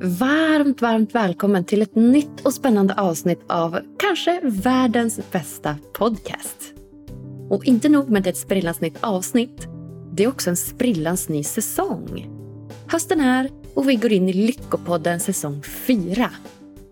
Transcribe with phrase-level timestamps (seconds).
[0.00, 6.72] Varmt, varmt välkommen till ett nytt och spännande avsnitt av kanske världens bästa podcast.
[7.50, 9.66] Och inte nog med ett sprillans nytt avsnitt,
[10.12, 12.28] det är också en sprillans ny säsong.
[12.86, 16.30] Hösten är och vi går in i Lyckopodden säsong 4.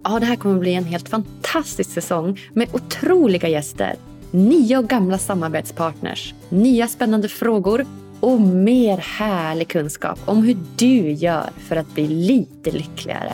[0.05, 3.95] Ja, det här kommer bli en helt fantastisk säsong med otroliga gäster,
[4.31, 7.87] nya och gamla samarbetspartners, nya spännande frågor
[8.25, 13.33] och mer härlig kunskap om hur du gör för att bli lite lyckligare.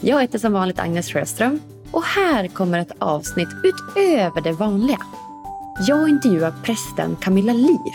[0.00, 4.98] Jag heter som vanligt Agnes Sjöström och här kommer ett avsnitt utöver det vanliga.
[5.88, 7.94] Jag intervjuar prästen Camilla Liv.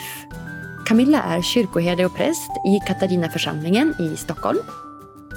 [0.88, 4.60] Camilla är kyrkoherde och präst i Katarinaförsamlingen i Stockholm.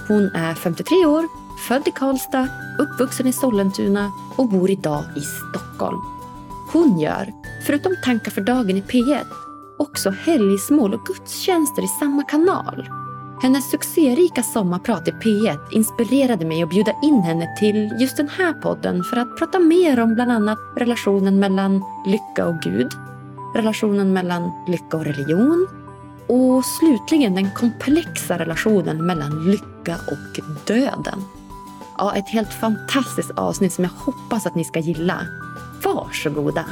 [0.09, 1.29] Hon är 53 år,
[1.69, 2.49] född i Karlstad,
[2.79, 6.01] uppvuxen i Sollentuna och bor idag i Stockholm.
[6.73, 7.33] Hon gör,
[7.67, 9.25] förutom tankar för dagen i P1,
[9.83, 12.89] också helgsmål och gudstjänster i samma kanal.
[13.43, 18.53] Hennes succérika sommarprat i P1 inspirerade mig att bjuda in henne till just den här
[18.53, 22.93] podden för att prata mer om bland annat relationen mellan lycka och Gud,
[23.55, 25.69] relationen mellan lycka och religion
[26.27, 31.25] och slutligen den komplexa relationen mellan lycka och döden.
[31.99, 35.27] Ja, ett helt fantastiskt avsnitt som jag hoppas att ni ska gilla.
[35.85, 36.65] Varsågoda!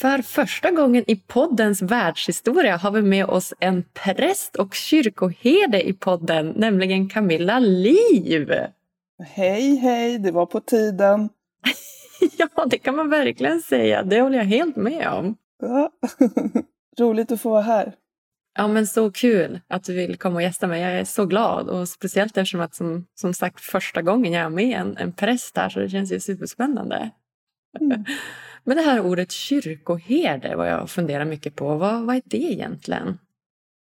[0.00, 5.92] För första gången i poddens världshistoria har vi med oss en präst och kyrkoherde i
[5.92, 8.52] podden, nämligen Camilla Liv.
[9.24, 11.28] Hej, hej, det var på tiden.
[12.38, 14.02] ja, det kan man verkligen säga.
[14.02, 15.36] Det håller jag helt med om.
[15.62, 15.90] Ja.
[17.00, 17.92] Roligt att få vara här.
[18.54, 20.82] Ja, men så kul att du vill komma och gästa mig.
[20.82, 24.48] Jag är så glad och speciellt eftersom att som, som sagt första gången jag är
[24.50, 27.10] med en, en präst här så det känns ju superspännande.
[27.80, 28.04] Mm.
[28.68, 31.76] Men det här ordet kyrkoherde var jag funderar mycket på.
[31.76, 33.18] Vad, vad är det egentligen?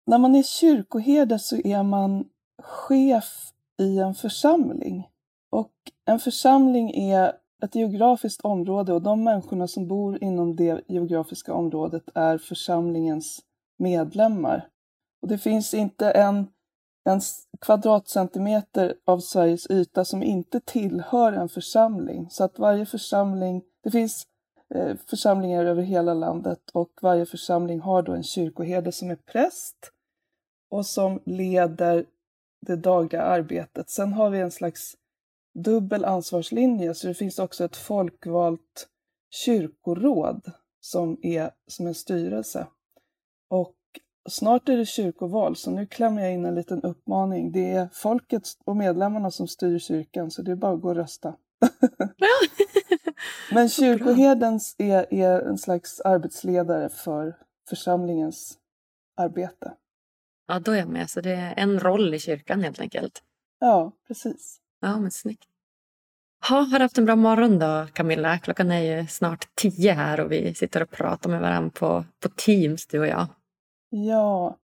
[0.07, 2.25] När man är kyrkoherde så är man
[2.63, 5.09] chef i en församling.
[5.51, 5.73] Och
[6.05, 7.33] en församling är
[7.65, 13.41] ett geografiskt område och de människorna som bor inom det geografiska området är församlingens
[13.79, 14.69] medlemmar.
[15.23, 16.47] Och det finns inte en,
[17.05, 17.21] en
[17.61, 22.27] kvadratcentimeter av Sveriges yta som inte tillhör en församling.
[22.31, 24.27] Så att varje församling, det finns
[24.75, 29.93] Eh, församlingar över hela landet och varje församling har då en kyrkoherde som är präst
[30.71, 32.07] och som leder
[32.67, 33.91] det dagliga arbetet.
[33.91, 34.97] Sen har vi en slags
[35.55, 38.89] dubbel ansvarslinje så det finns också ett folkvalt
[39.31, 42.67] kyrkoråd som är som en styrelse.
[43.49, 43.77] Och
[44.29, 47.53] snart är det kyrkoval så nu klämmer jag in en liten uppmaning.
[47.53, 50.97] Det är folket och medlemmarna som styr kyrkan så det är bara att gå och
[50.97, 51.35] rösta.
[53.53, 57.37] Men kyrkoherden är, är en slags arbetsledare för
[57.69, 58.59] församlingens
[59.17, 59.75] arbete.
[60.47, 61.11] Ja, då är jag med.
[61.11, 63.23] Så det är en roll i kyrkan helt enkelt.
[63.61, 64.59] Ja, precis.
[64.81, 65.49] Ja, men snyggt.
[66.49, 68.39] Ha, har du haft en bra morgon då, Camilla?
[68.39, 72.29] Klockan är ju snart tio här och vi sitter och pratar med varandra på, på
[72.29, 73.27] Teams, du och jag.
[73.89, 74.59] Ja,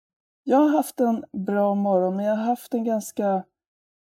[0.43, 3.43] jag har haft en bra morgon, men jag har haft en ganska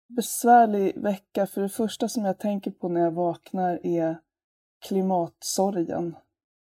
[0.08, 1.48] besvärlig vecka.
[1.48, 4.18] För det första som jag tänker på när jag vaknar är
[4.88, 6.16] klimatsorgen.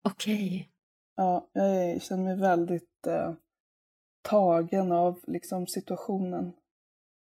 [0.03, 0.47] Okej.
[0.47, 0.67] Okay.
[1.17, 3.33] Ja, jag känner mig väldigt eh,
[4.23, 6.53] tagen av liksom, situationen.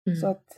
[0.07, 0.19] Mm.
[0.21, 0.57] Så, att,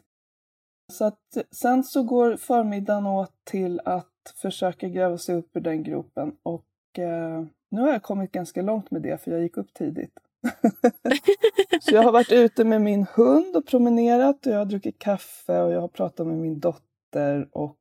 [0.91, 5.83] så att sen så går förmiddagen åt till att försöka gräva sig upp ur den
[5.83, 9.73] gropen och eh, nu har jag kommit ganska långt med det för jag gick upp
[9.73, 10.19] tidigt.
[11.81, 15.59] så jag har varit ute med min hund och promenerat och jag har druckit kaffe
[15.59, 17.77] och jag har pratat med min dotter och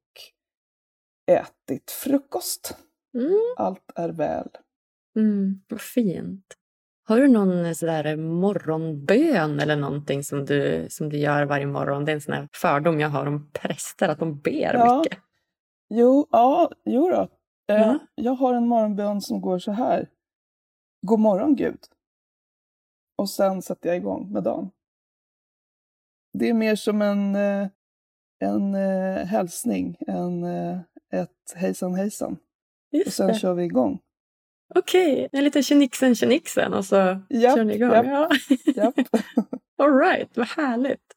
[1.27, 2.77] ätit frukost.
[3.15, 3.55] Mm.
[3.57, 4.49] Allt är väl.
[5.17, 6.55] Mm, vad fint.
[7.05, 12.05] Har du någon sådär morgonbön eller någonting som du, som du gör varje morgon?
[12.05, 14.99] Det är en sån fördom jag har om präster, att de ber ja.
[14.99, 15.19] mycket.
[15.89, 17.29] Jo, ja, jo då.
[17.75, 17.99] Mm.
[18.15, 20.09] Jag har en morgonbön som går så här.
[21.07, 21.79] God morgon Gud.
[23.19, 24.71] Och sen sätter jag igång med dagen.
[26.33, 27.69] Det är mer som en, eh,
[28.39, 30.45] en uh, hälsning, en,
[31.13, 32.39] ett hejsan hejsan.
[32.93, 33.35] Just och sen det.
[33.35, 34.01] kör vi igång.
[34.75, 35.29] Okej, okay.
[35.33, 36.97] en liten tjenixen tjenixen och så
[37.29, 37.91] japp, kör ni igång.
[37.91, 38.31] Japp, ja.
[38.75, 38.95] japp.
[39.79, 41.15] All right, vad härligt.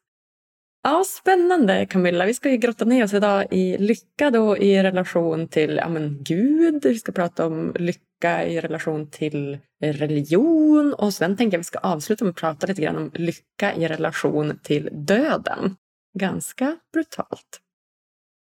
[0.84, 2.26] Ja, spännande Camilla.
[2.26, 6.18] Vi ska ju grotta ner oss idag i lycka då i relation till ja, men,
[6.22, 6.82] Gud.
[6.84, 11.78] Vi ska prata om lycka i relation till religion och sen tänker jag vi ska
[11.78, 15.76] avsluta med att prata lite grann om lycka i relation till döden.
[16.18, 17.60] Ganska brutalt.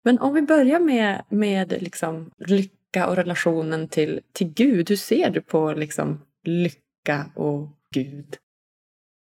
[0.04, 4.88] Men om vi börjar med, med liksom lycka och relationen till, till Gud.
[4.88, 8.36] Hur ser du på liksom lycka och Gud?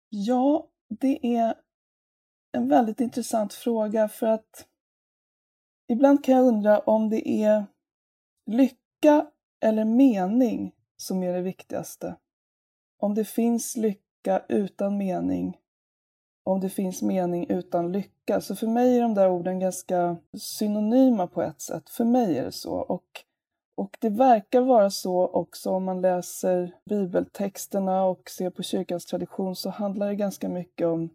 [0.09, 1.53] Ja, det är
[2.57, 4.67] en väldigt intressant fråga för att
[5.87, 7.65] ibland kan jag undra om det är
[8.45, 9.27] lycka
[9.59, 12.15] eller mening som är det viktigaste.
[12.99, 15.57] Om det finns lycka utan mening,
[16.43, 18.41] om det finns mening utan lycka.
[18.41, 21.89] Så för mig är de där orden ganska synonyma på ett sätt.
[21.89, 22.73] För mig är det så.
[22.73, 23.23] Och,
[23.75, 29.55] och det verkar vara så också om man läser bibeltexterna och ser på kyrkans tradition
[29.55, 31.09] så handlar det ganska mycket om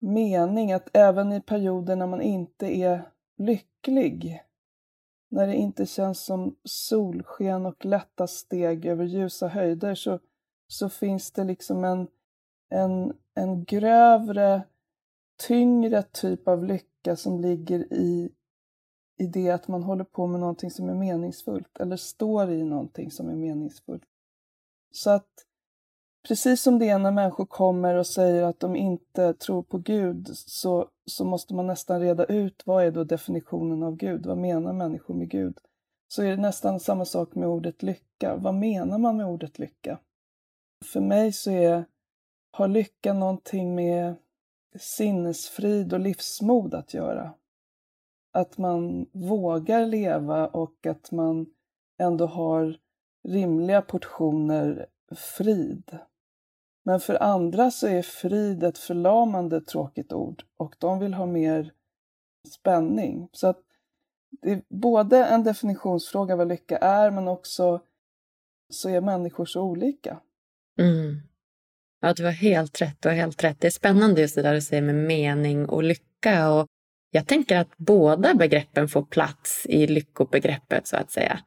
[0.00, 4.42] mening att även i perioder när man inte är lycklig,
[5.28, 10.18] när det inte känns som solsken och lätta steg över ljusa höjder så,
[10.66, 12.08] så finns det liksom en,
[12.68, 14.62] en, en grövre,
[15.46, 18.32] tyngre typ av lycka som ligger i,
[19.18, 23.10] i det att man håller på med någonting som är meningsfullt eller står i någonting
[23.10, 24.04] som är meningsfullt.
[24.92, 25.46] Så att
[26.28, 30.28] Precis som det är när människor kommer och säger att de inte tror på Gud
[30.32, 34.26] så, så måste man nästan reda ut vad är då definitionen av Gud?
[34.26, 35.58] Vad menar människor med Gud?
[36.08, 38.36] Så är det nästan samma sak med ordet lycka.
[38.36, 39.98] Vad menar man med ordet lycka?
[40.84, 41.84] För mig så är,
[42.50, 44.14] har lycka någonting med
[44.78, 47.34] sinnesfrid och livsmod att göra.
[48.32, 51.46] Att man vågar leva och att man
[51.98, 52.76] ändå har
[53.28, 55.98] rimliga portioner frid.
[56.84, 61.72] Men för andra så är frid ett förlamande tråkigt ord och de vill ha mer
[62.48, 63.28] spänning.
[63.32, 63.60] Så att
[64.42, 67.80] det är både en definitionsfråga vad lycka är men också
[68.68, 70.20] så är människor så olika.
[70.78, 71.20] Mm.
[72.00, 73.02] Ja, du har helt rätt.
[73.02, 73.60] Du har helt rätt.
[73.60, 76.52] Det är spännande just det där du säger med mening och lycka.
[76.52, 76.66] Och
[77.10, 81.40] jag tänker att båda begreppen får plats i lyckobegreppet så att säga.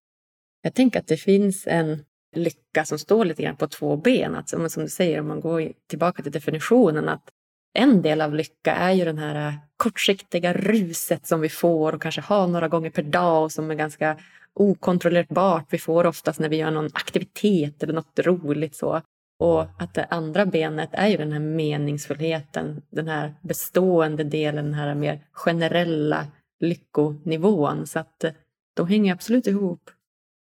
[0.61, 2.05] Jag tänker att det finns en
[2.37, 4.35] lycka som står lite grann på två ben.
[4.35, 7.29] Att, som du säger, om man går tillbaka till definitionen, att
[7.73, 12.01] en del av lycka är ju den här eh, kortsiktiga ruset som vi får och
[12.01, 14.17] kanske har några gånger per dag och som är ganska
[14.53, 15.65] okontrollerbart.
[15.69, 19.01] Vi får oftast när vi gör någon aktivitet eller något roligt så.
[19.39, 24.73] Och att det andra benet är ju den här meningsfullheten, den här bestående delen, den
[24.73, 26.27] här mer generella
[26.59, 27.87] lyckonivån.
[27.87, 28.31] Så att eh,
[28.75, 29.89] de hänger absolut ihop.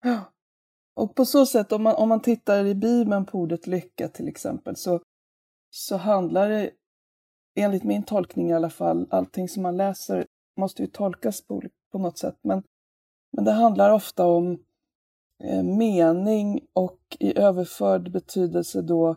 [0.04, 0.31] Ja.
[0.94, 4.28] Och på så sätt, om man, om man tittar i Bibeln på ordet lycka till
[4.28, 5.00] exempel, så,
[5.70, 6.70] så handlar det,
[7.54, 11.62] enligt min tolkning i alla fall, allting som man läser måste ju tolkas på,
[11.92, 12.62] på något sätt, men,
[13.32, 14.64] men det handlar ofta om
[15.44, 19.16] eh, mening och i överförd betydelse då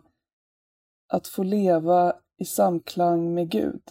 [1.08, 3.82] att få leva i samklang med Gud.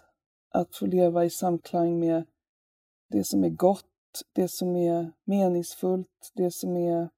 [0.54, 2.26] Att få leva i samklang med
[3.10, 3.86] det som är gott,
[4.34, 7.10] det som är meningsfullt, det som är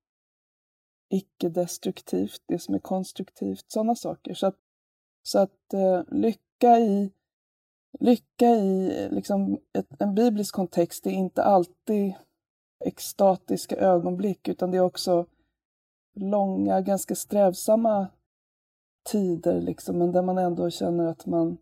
[1.10, 4.34] icke-destruktivt, det som är konstruktivt, sådana saker.
[4.34, 4.56] Så att,
[5.24, 7.12] så att eh, lycka i,
[8.00, 12.14] lycka i eh, liksom ett, en biblisk kontext är inte alltid
[12.86, 15.26] extatiska ögonblick utan det är också
[16.16, 18.08] långa, ganska strävsamma
[19.12, 21.58] tider liksom, men där man ändå känner att man,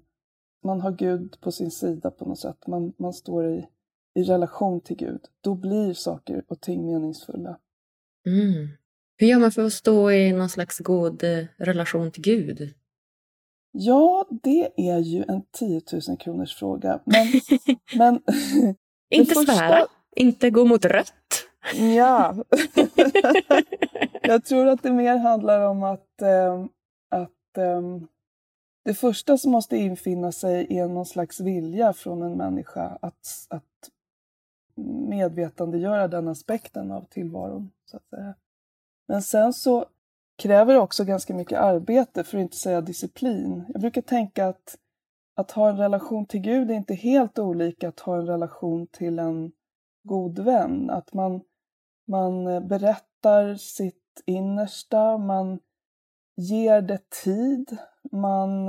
[0.64, 2.68] man har Gud på sin sida på något sätt.
[2.68, 3.68] Man, man står i,
[4.14, 5.22] i relation till Gud.
[5.42, 7.60] Då blir saker och ting meningsfulla.
[8.26, 8.68] Mm.
[9.18, 12.74] Hur gör man för att stå i någon slags god eh, relation till Gud?
[13.72, 17.00] Ja, det är ju en 10 000 kronors fråga.
[17.06, 17.28] Men,
[17.98, 18.22] men
[19.10, 19.54] inte första...
[19.54, 21.48] svära, inte gå mot rött.
[21.96, 22.36] Ja.
[24.22, 26.66] Jag tror att det mer handlar om att, äh,
[27.10, 27.82] att äh,
[28.86, 33.90] det första som måste infinna sig är någon slags vilja från en människa att, att
[35.10, 37.72] medvetandegöra den aspekten av tillvaron.
[37.86, 38.36] Så att säga.
[39.08, 39.86] Men sen så
[40.38, 43.66] kräver det också ganska mycket arbete, för att inte säga disciplin.
[43.68, 44.78] Jag brukar tänka att
[45.36, 49.20] att ha en relation till Gud är inte helt olika att ha en relation till
[49.20, 49.52] en
[50.04, 50.90] god vän.
[50.90, 51.42] Att man,
[52.08, 55.60] man berättar sitt innersta, man
[56.36, 57.78] ger det tid,
[58.12, 58.66] man,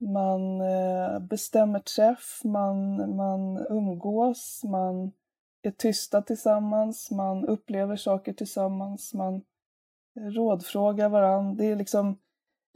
[0.00, 5.12] man eh, bestämmer träff, man, man umgås, man
[5.62, 9.42] är tysta tillsammans, man upplever saker tillsammans, man
[10.20, 11.54] rådfrågar varandra.
[11.54, 12.18] Det är liksom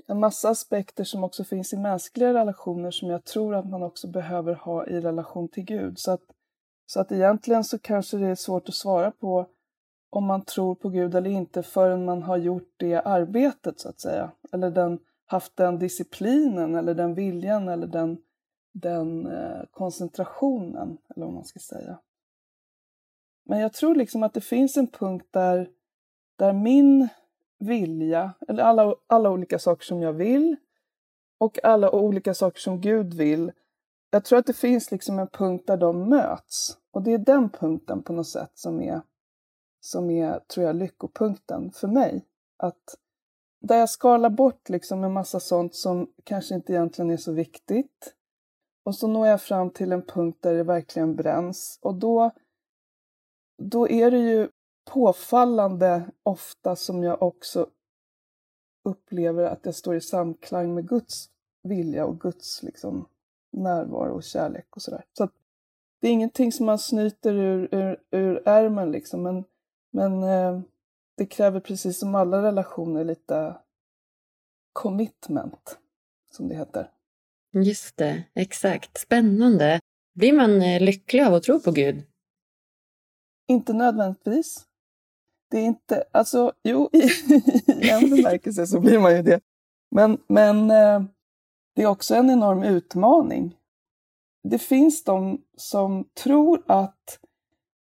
[0.07, 4.09] en massa aspekter som också finns i mänskliga relationer som jag tror att man också
[4.09, 5.99] behöver ha i relation till Gud.
[5.99, 6.23] Så att,
[6.87, 9.47] så att egentligen så kanske det är svårt att svara på
[10.11, 14.01] om man tror på Gud eller inte förrän man har gjort det arbetet så att
[14.01, 14.31] säga.
[14.53, 18.19] Eller den, haft den disciplinen eller den viljan eller den,
[18.73, 21.99] den eh, koncentrationen, eller vad man ska säga.
[23.47, 25.69] Men jag tror liksom att det finns en punkt där,
[26.37, 27.09] där min
[27.59, 30.57] vilja, eller alla, alla olika saker som jag vill
[31.39, 33.53] och alla olika saker som Gud vill.
[34.11, 36.79] Jag tror att det finns liksom en punkt där de möts.
[36.91, 39.01] Och det är den punkten på något sätt som är,
[39.81, 42.25] som är tror jag, lyckopunkten för mig.
[42.57, 42.97] Att
[43.61, 48.15] där jag skalar bort liksom en massa sånt som kanske inte egentligen är så viktigt.
[48.85, 51.79] Och så når jag fram till en punkt där det verkligen bränns.
[51.83, 52.31] Och då,
[53.59, 54.49] då är det ju
[54.85, 57.67] påfallande ofta som jag också
[58.85, 61.31] upplever att jag står i samklang med Guds
[61.63, 63.09] vilja och Guds liksom,
[63.53, 65.05] närvaro och kärlek och sådär.
[65.13, 65.29] Så
[66.01, 69.45] det är ingenting som man snyter ur, ur, ur ärmen liksom, men,
[69.91, 70.61] men eh,
[71.17, 73.57] det kräver precis som alla relationer lite
[74.73, 75.79] commitment,
[76.31, 76.91] som det heter.
[77.53, 78.99] Just det, exakt.
[78.99, 79.81] Spännande.
[80.15, 82.03] Blir man eh, lycklig av att tro på Gud?
[83.47, 84.67] Inte nödvändigtvis
[85.49, 86.99] det är inte, alltså jo, i,
[87.67, 89.41] i en bemärkelse så blir man ju det.
[89.91, 91.03] Men, men eh,
[91.75, 93.57] det är också en enorm utmaning.
[94.43, 97.19] Det finns de som tror att,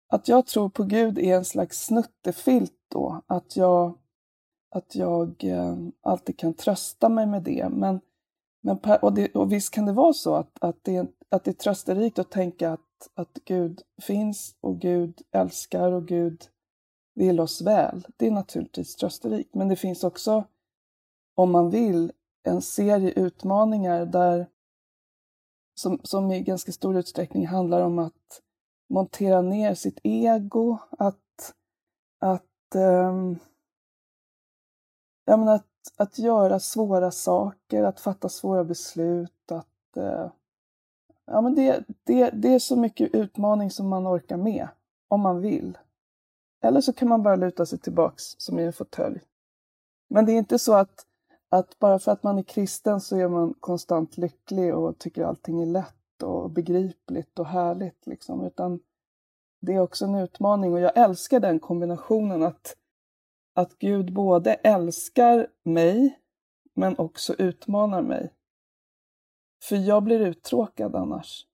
[0.10, 3.98] att jag tror på Gud är en slags snuttefilt då, att jag,
[4.72, 7.70] att jag eh, alltid kan trösta mig med det.
[7.70, 8.02] Men,
[8.66, 11.54] men och, det, och visst kan det vara så att, att, det, att det är
[11.54, 16.44] trösterikt att tänka att, att Gud finns och Gud älskar och Gud
[17.16, 18.08] vill oss väl.
[18.18, 20.44] Det är naturligtvis trösterikt, men det finns också,
[21.36, 22.12] om man vill,
[22.44, 24.48] en serie utmaningar där
[25.76, 28.42] som, som i ganska stor utsträckning handlar om att
[28.90, 31.54] montera ner sitt ego, att,
[32.20, 33.40] att, um,
[35.26, 35.68] ja, men att,
[35.98, 40.30] att göra svåra saker, att fatta svåra beslut, att Eh,
[41.26, 44.68] ja, men det, det, det är så mycket utmaning som man orkar med,
[45.08, 45.78] om man vill.
[46.62, 49.22] Eller så kan man bara luta sig tillbaks som i en fåtölj.
[50.08, 51.06] Men det är inte så att,
[51.50, 55.62] att bara för att man är kristen så är man konstant lycklig och tycker allting
[55.62, 58.08] är lätt och begripligt och härligt.
[58.08, 58.46] Liksom.
[58.46, 58.80] Utan
[59.62, 62.78] det är också en utmaning och jag älskar den kombinationen att,
[63.56, 66.20] att Gud både älskar mig
[66.74, 68.34] men också utmanar mig.
[69.64, 71.48] För jag blir uttråkad annars.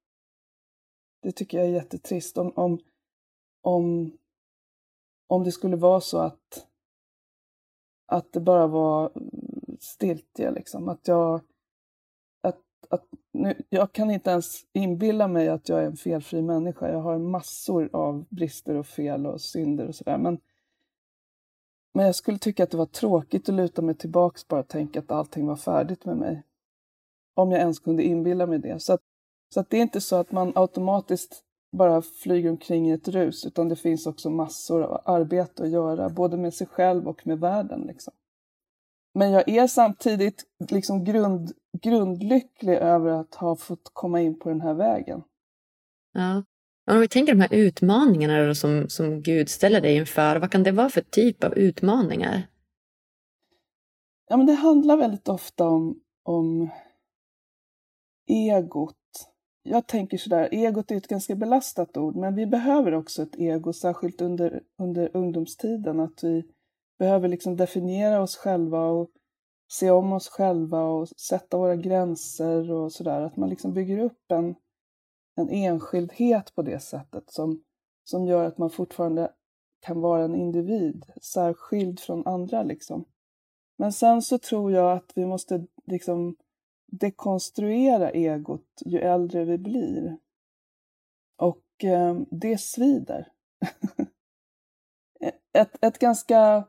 [1.22, 2.80] Det tycker jag är jättetrist om, om,
[3.62, 4.12] om
[5.32, 6.68] om det skulle vara så att,
[8.06, 9.12] att det bara var
[9.80, 10.90] stiltje, liksom.
[10.90, 11.42] Att jag,
[12.42, 16.92] att, att, nu, jag kan inte ens inbilla mig att jag är en felfri människa.
[16.92, 20.18] Jag har massor av brister och fel och synder och sådär.
[20.18, 20.40] Men,
[21.94, 25.00] men jag skulle tycka att det var tråkigt att luta mig tillbaks bara och tänka
[25.00, 26.44] att allting var färdigt med mig.
[27.36, 28.80] Om jag ens kunde inbilla mig det.
[28.80, 29.02] Så, att,
[29.54, 31.44] så att det är inte så att man automatiskt
[31.78, 36.10] bara flyger omkring i ett rus, utan det finns också massor av arbete att göra,
[36.10, 37.82] både med sig själv och med världen.
[37.82, 38.14] Liksom.
[39.14, 44.62] Men jag är samtidigt liksom grund, grundlycklig över att ha fått komma in på den
[44.62, 45.24] här vägen.
[46.14, 46.44] Ja.
[46.92, 50.72] Om vi tänker de här utmaningarna som, som Gud ställer dig inför, vad kan det
[50.72, 52.48] vara för typ av utmaningar?
[54.30, 56.70] Ja, men det handlar väldigt ofta om, om
[58.30, 58.96] egot
[59.64, 63.74] jag tänker sådär, egot är ett ganska belastat ord, men vi behöver också ett ego,
[63.74, 66.44] särskilt under, under ungdomstiden, att vi
[67.00, 69.10] behöver liksom definiera oss själva och
[69.72, 73.22] se om oss själva och sätta våra gränser och sådär.
[73.22, 74.56] Att man liksom bygger upp en,
[75.36, 77.64] en enskildhet på det sättet som,
[78.04, 79.32] som gör att man fortfarande
[79.80, 83.06] kan vara en individ, särskild från andra liksom.
[83.78, 86.36] Men sen så tror jag att vi måste liksom
[86.92, 90.18] dekonstruera egot ju äldre vi blir.
[91.38, 93.32] Och eh, det svider.
[95.54, 96.68] ett, ett ganska,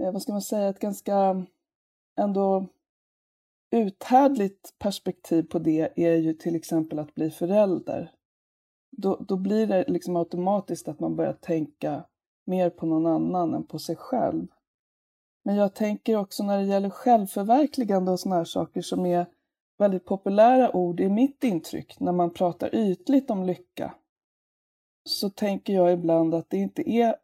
[0.00, 1.46] eh, vad ska man säga, ett ganska
[2.16, 2.66] ändå
[3.70, 8.12] uthärdligt perspektiv på det är ju till exempel att bli förälder.
[8.96, 12.04] Då, då blir det liksom automatiskt att man börjar tänka
[12.46, 14.46] mer på någon annan än på sig själv.
[15.44, 19.26] Men jag tänker också när det gäller självförverkligande och sådana här saker som är
[19.78, 23.94] väldigt populära ord i mitt intryck när man pratar ytligt om lycka
[25.08, 27.16] så tänker jag ibland att det inte är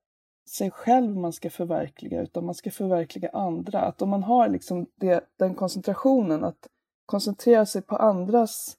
[0.49, 3.81] sig själv man ska förverkliga utan man ska förverkliga andra.
[3.81, 6.69] Att om man har liksom det, den koncentrationen, att
[7.07, 8.77] koncentrera sig på andras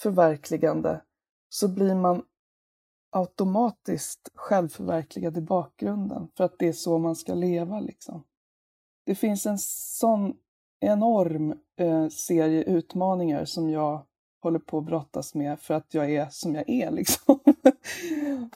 [0.00, 1.00] förverkligande
[1.48, 2.22] så blir man
[3.10, 7.80] automatiskt självförverkligad i bakgrunden för att det är så man ska leva.
[7.80, 8.24] Liksom.
[9.04, 10.36] Det finns en sån
[10.80, 14.02] enorm eh, serie utmaningar som jag
[14.42, 16.90] håller på att brottas med för att jag är som jag är.
[16.98, 17.38] Liksom.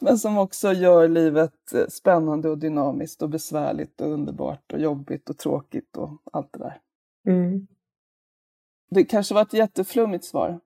[0.00, 5.30] Men som också gör livet eh, spännande och dynamiskt och besvärligt och underbart och jobbigt
[5.30, 6.80] och tråkigt och allt det där.
[7.28, 7.66] Mm.
[8.90, 10.60] Det kanske var ett jätteflummigt svar.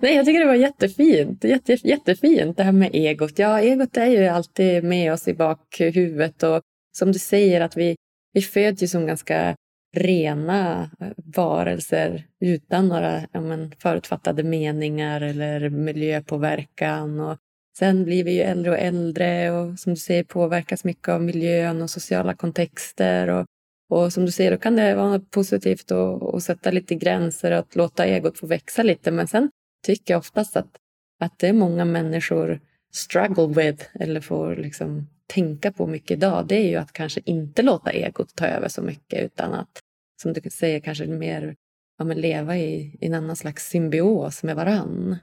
[0.00, 1.44] Nej, jag tycker det var jättefint.
[1.44, 3.38] Jätte, jättefint det här med egot.
[3.38, 6.60] Ja, egot är ju alltid med oss i bakhuvudet och
[6.96, 7.96] som du säger att vi,
[8.32, 9.56] vi föds ju som ganska
[9.94, 17.20] rena eh, varelser utan några ja, men, förutfattade meningar eller miljöpåverkan.
[17.20, 17.38] Och
[17.78, 21.82] sen blir vi ju äldre och äldre och som du säger påverkas mycket av miljön
[21.82, 23.28] och sociala kontexter.
[23.28, 23.46] Och,
[23.90, 27.76] och som du säger, då kan det vara positivt att, sätta lite gränser och att
[27.76, 29.10] låta egot få växa lite.
[29.10, 29.50] Men sen
[29.86, 30.76] tycker jag oftast att,
[31.20, 32.60] att det är många människor
[32.92, 37.62] struggle with eller får liksom tänka på mycket idag, det är ju att kanske inte
[37.62, 39.80] låta egot ta över så mycket utan att,
[40.22, 41.56] som du säger, kanske mer
[41.98, 45.16] ja, men leva i, i en annan slags symbios med varann.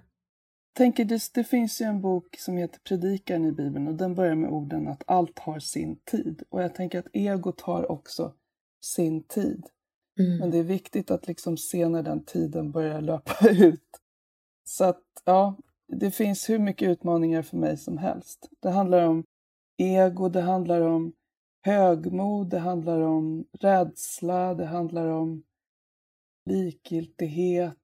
[0.74, 4.36] Tänker det, det finns ju en bok som heter Predikaren i Bibeln och den börjar
[4.36, 6.44] med orden att allt har sin tid.
[6.50, 8.34] Och jag tänker att egot har också
[8.82, 9.66] sin tid.
[10.20, 10.38] Mm.
[10.38, 14.00] Men det är viktigt att liksom se när den tiden börjar löpa ut.
[14.64, 15.58] Så att, ja,
[15.88, 18.50] det finns hur mycket utmaningar för mig som helst.
[18.62, 19.24] Det handlar om
[19.78, 21.14] ego, det handlar om
[21.62, 25.44] högmod, det handlar om rädsla, det handlar om
[26.46, 27.78] likgiltighet.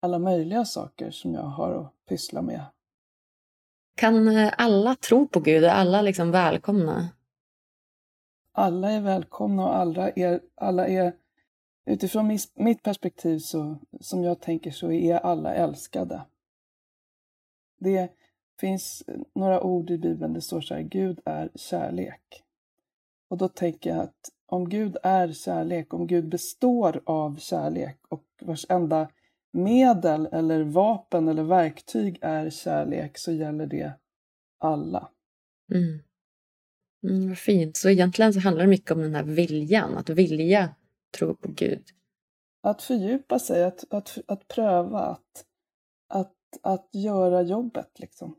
[0.00, 2.64] Alla möjliga saker som jag har att pyssla med.
[3.94, 5.64] Kan eh, alla tro på Gud?
[5.64, 7.08] Är alla liksom välkomna?
[8.52, 11.12] Alla är välkomna och alla är, alla är
[11.84, 16.22] utifrån mitt perspektiv så, som jag tänker så är alla älskade.
[17.78, 18.10] Det
[18.60, 22.42] finns några ord i Bibeln, det står så här, Gud är kärlek.
[23.28, 28.24] Och då tänker jag att om Gud är kärlek, om Gud består av kärlek och
[28.42, 29.08] vars enda
[29.52, 33.92] medel eller vapen eller verktyg är kärlek så gäller det
[34.58, 35.08] alla.
[35.72, 35.98] Mm.
[37.02, 37.76] Mm, vad fint.
[37.76, 40.74] Så egentligen så handlar det mycket om den här viljan, att vilja
[41.18, 41.84] tro på Gud.
[42.62, 45.44] Att fördjupa sig, att, att, att pröva, att,
[46.08, 48.34] att, att göra jobbet liksom.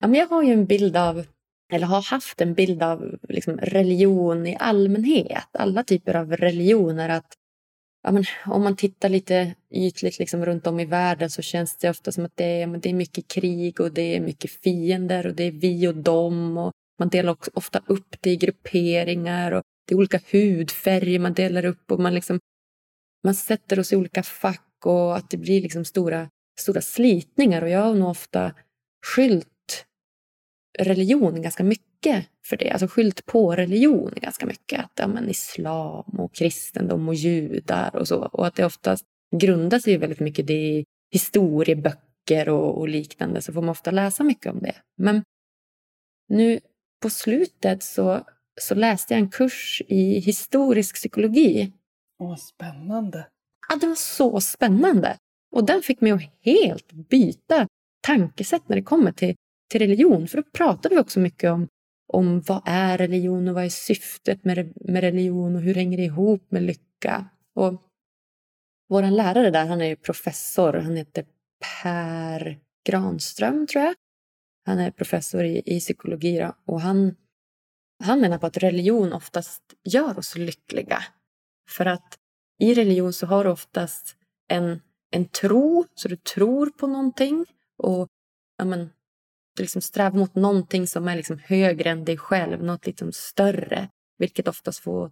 [0.00, 1.26] Ja, men jag har ju en bild av,
[1.72, 5.48] eller har haft en bild av liksom, religion i allmänhet.
[5.52, 7.08] Alla typer av religioner.
[7.08, 7.34] att
[8.02, 11.90] ja, men, Om man tittar lite ytligt liksom, runt om i världen så känns det
[11.90, 15.26] ofta som att det är, men det är mycket krig och det är mycket fiender
[15.26, 16.58] och det är vi och dem.
[16.58, 21.34] Och man delar också ofta upp det i grupperingar och det är olika hudfärger man
[21.34, 22.38] delar upp och man, liksom,
[23.24, 26.28] man sätter oss i olika fack och att det blir liksom stora,
[26.60, 27.62] stora slitningar.
[27.62, 28.52] Och jag har nog ofta
[29.06, 29.49] skylt
[30.78, 32.70] religion ganska mycket för det.
[32.70, 34.84] Alltså skylt på religion ganska mycket.
[34.84, 38.22] Att ja, men islam och kristendom och judar och så.
[38.22, 39.04] Och att det oftast
[39.36, 43.42] grundar sig väldigt mycket det i historieböcker och, och liknande.
[43.42, 44.76] Så får man ofta läsa mycket om det.
[44.96, 45.22] Men
[46.28, 46.60] nu
[47.02, 48.26] på slutet så,
[48.60, 51.72] så läste jag en kurs i historisk psykologi.
[52.18, 53.26] Åh, spännande!
[53.68, 55.16] Ja, det var så spännande.
[55.52, 57.66] Och den fick mig att helt byta
[58.00, 59.34] tankesätt när det kommer till
[59.70, 60.28] till religion.
[60.28, 61.68] För då pratar vi också mycket om,
[62.12, 66.04] om vad är religion och vad är syftet med, med religion och hur hänger det
[66.04, 67.28] ihop med lycka.
[67.54, 67.82] Och
[68.88, 70.72] vår lärare där, han är professor.
[70.72, 71.24] Han heter
[71.82, 73.94] Per Granström, tror jag.
[74.66, 77.16] Han är professor i, i psykologi då, och han,
[78.04, 81.04] han menar på att religion oftast gör oss lyckliga.
[81.68, 82.18] För att
[82.58, 84.16] i religion så har du oftast
[84.48, 84.80] en,
[85.10, 87.46] en tro, så du tror på någonting.
[87.78, 88.08] Och
[88.58, 88.90] ja, men,
[89.58, 93.88] liksom strävar mot någonting som är liksom högre än dig själv, något liksom större.
[94.18, 95.10] Vilket oftast får,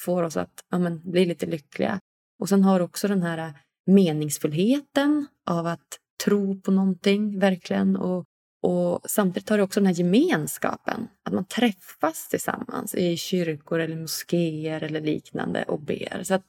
[0.00, 2.00] får oss att ja, men, bli lite lyckliga.
[2.38, 3.54] Och sen har du också den här eh,
[3.86, 7.96] meningsfullheten av att tro på någonting, verkligen.
[7.96, 8.24] Och,
[8.62, 13.96] och samtidigt har du också den här gemenskapen, att man träffas tillsammans i kyrkor eller
[13.96, 16.22] moskéer eller liknande och ber.
[16.22, 16.44] Så att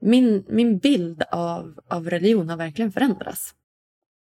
[0.00, 3.54] min, min bild av, av religion har verkligen förändrats.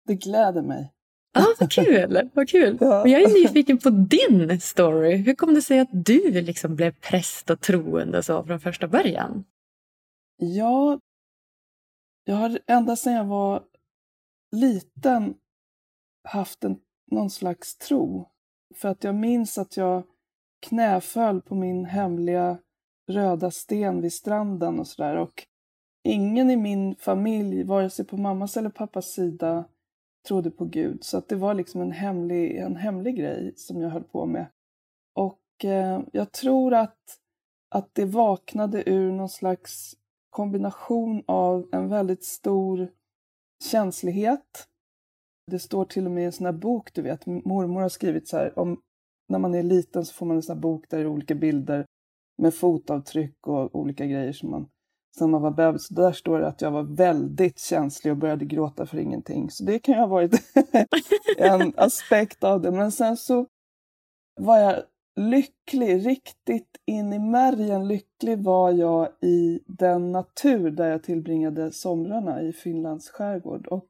[0.08, 0.92] Det gläder mig.
[1.34, 2.30] Ja, ah, vad kul!
[2.34, 2.78] Vad kul.
[2.80, 3.08] Ja.
[3.08, 5.16] jag är nyfiken på din story.
[5.16, 9.44] Hur kom det sig att du liksom blev präst och troende så från första början?
[10.38, 11.00] Ja,
[12.24, 13.64] jag har ända sedan jag var
[14.52, 15.34] liten
[16.24, 16.80] haft en,
[17.12, 18.30] någon slags tro.
[18.76, 20.04] För att jag minns att jag
[20.62, 22.58] knäföll på min hemliga
[23.08, 25.16] röda sten vid stranden och sådär.
[25.16, 25.48] Och
[26.04, 29.66] ingen i min familj, vare sig på mammas eller pappas sida,
[30.28, 31.04] trodde på Gud.
[31.04, 34.46] Så att det var liksom en hemlig, en hemlig grej som jag höll på med.
[35.14, 37.20] Och eh, jag tror att,
[37.70, 39.96] att det vaknade ur någon slags
[40.30, 42.92] kombination av en väldigt stor
[43.64, 44.68] känslighet.
[45.52, 48.28] Det står till och med i en sån här bok, du vet, mormor har skrivit
[48.28, 48.82] så här, om
[49.30, 51.36] när man är liten så får man en sån här bok där det är olika
[51.36, 51.86] bilder
[52.38, 54.70] med fotavtryck och olika grejer som man
[55.18, 55.90] sen man var bebis.
[55.90, 59.50] Där står det att jag var väldigt känslig och började gråta för ingenting.
[59.50, 60.42] Så det kan ju ha varit
[61.38, 62.72] en aspekt av det.
[62.72, 63.46] Men sen så
[64.40, 64.84] var jag
[65.16, 72.42] lycklig, riktigt in i märgen lycklig var jag i den natur där jag tillbringade somrarna
[72.42, 73.68] i Finlands skärgård.
[73.68, 73.88] Och,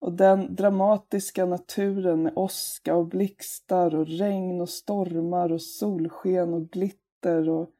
[0.00, 6.70] och den dramatiska naturen med åska och blixtar och regn och stormar och solsken och
[6.70, 7.70] glitter och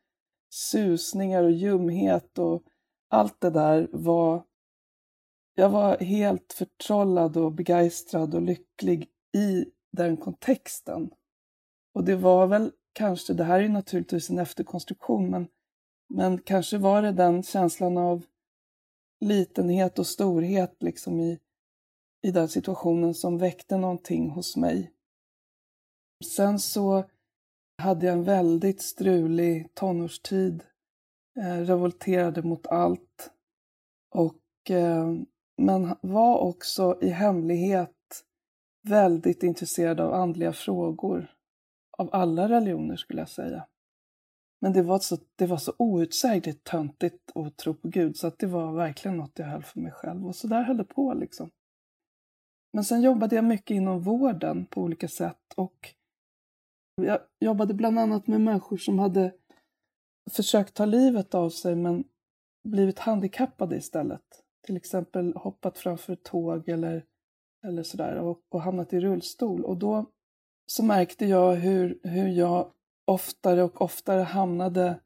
[0.50, 2.62] susningar och ljumhet och
[3.08, 4.44] allt det där var...
[5.54, 11.10] Jag var helt förtrollad och begeistrad och lycklig i den kontexten.
[11.94, 15.48] Och det var väl kanske, det här är ju naturligtvis en efterkonstruktion, men,
[16.08, 18.24] men kanske var det den känslan av
[19.20, 21.38] litenhet och storhet liksom i,
[22.22, 24.92] i den situationen som väckte någonting hos mig.
[26.24, 27.04] Sen så
[27.78, 30.64] hade jag en väldigt strulig tonårstid,
[31.38, 33.30] eh, revolterade mot allt
[34.10, 35.14] och eh,
[35.56, 38.24] men var också i hemlighet
[38.82, 41.32] väldigt intresserad av andliga frågor
[41.98, 43.66] av alla religioner skulle jag säga.
[44.60, 48.38] Men det var så, det var så outsägligt töntigt att tro på Gud så att
[48.38, 50.26] det var verkligen något jag höll för mig själv.
[50.26, 51.50] Och så där höll det på liksom.
[52.72, 55.94] Men sen jobbade jag mycket inom vården på olika sätt och
[57.02, 59.32] jag jobbade bland annat med människor som hade
[60.30, 62.04] försökt ta livet av sig men
[62.64, 64.22] blivit handikappade istället.
[64.66, 67.04] Till exempel hoppat framför ett tåg eller,
[67.64, 69.64] eller sådär och, och hamnat i rullstol.
[69.64, 70.06] Och då
[70.66, 72.72] så märkte jag hur, hur jag
[73.04, 75.00] oftare och oftare hamnade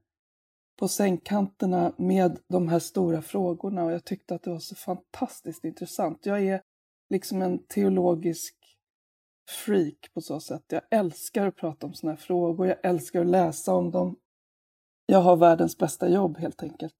[0.79, 5.65] på sängkanterna med de här stora frågorna och jag tyckte att det var så fantastiskt
[5.65, 6.27] intressant.
[6.27, 6.63] Jag är
[7.11, 8.60] liksom en teologisk
[9.51, 10.65] freak på så sätt.
[10.69, 14.17] Jag älskar att prata om sådana här frågor, jag älskar att läsa om dem.
[15.07, 16.97] Jag har världens bästa jobb helt enkelt.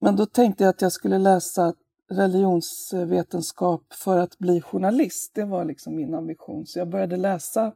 [0.00, 1.74] Men då tänkte jag att jag skulle läsa
[2.10, 5.34] religionsvetenskap för att bli journalist.
[5.34, 6.66] Det var liksom min ambition.
[6.66, 7.74] Så jag började läsa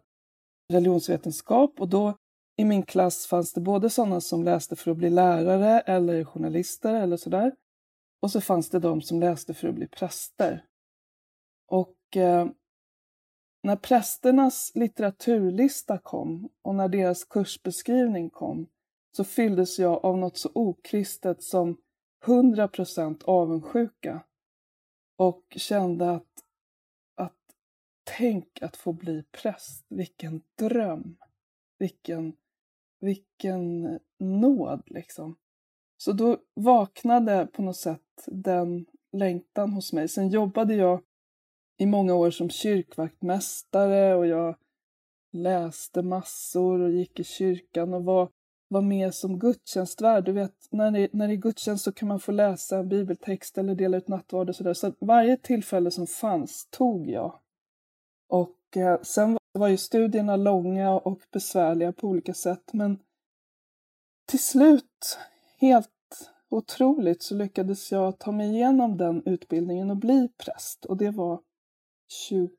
[0.73, 2.17] religionsvetenskap och då
[2.57, 6.95] i min klass fanns det både sådana som läste för att bli lärare eller journalister
[6.95, 7.53] eller sådär.
[8.23, 10.65] Och så fanns det de som läste för att bli präster.
[11.69, 12.47] Och eh,
[13.67, 18.67] när prästernas litteraturlista kom och när deras kursbeskrivning kom
[19.17, 21.77] så fylldes jag av något så okristet som
[22.25, 24.25] 100% avundsjuka
[25.17, 26.45] och kände att,
[27.15, 27.39] att
[28.05, 31.17] tänk att få bli präst, vilken dröm,
[31.79, 32.37] vilken,
[33.01, 35.37] vilken nåd liksom.
[35.97, 40.09] Så då vaknade på något sätt den längtan hos mig.
[40.09, 41.03] Sen jobbade jag
[41.79, 44.57] i många år som kyrkvaktmästare och jag
[45.33, 48.29] läste massor och gick i kyrkan och var
[48.69, 50.25] var med som gudstjänstvärd.
[50.25, 53.59] Du vet, när det, när det är gudstjänst så kan man få läsa en bibeltext
[53.59, 54.75] eller dela ut nattvard och sådär.
[54.75, 57.41] Så varje tillfälle som fanns tog jag.
[58.29, 62.99] Och eh, sen var ju studierna långa och besvärliga på olika sätt, men
[64.27, 65.19] till slut,
[65.59, 65.91] helt
[66.49, 70.85] otroligt, så lyckades jag ta mig igenom den utbildningen och bli präst.
[70.85, 71.41] Och det var
[72.09, 72.57] 22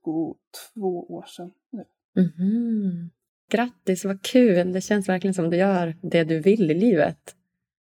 [1.09, 1.85] år sedan nu.
[2.21, 3.09] Mm -hmm.
[3.49, 4.73] Grattis, vad kul!
[4.73, 7.35] Det känns verkligen som du gör det du vill i livet.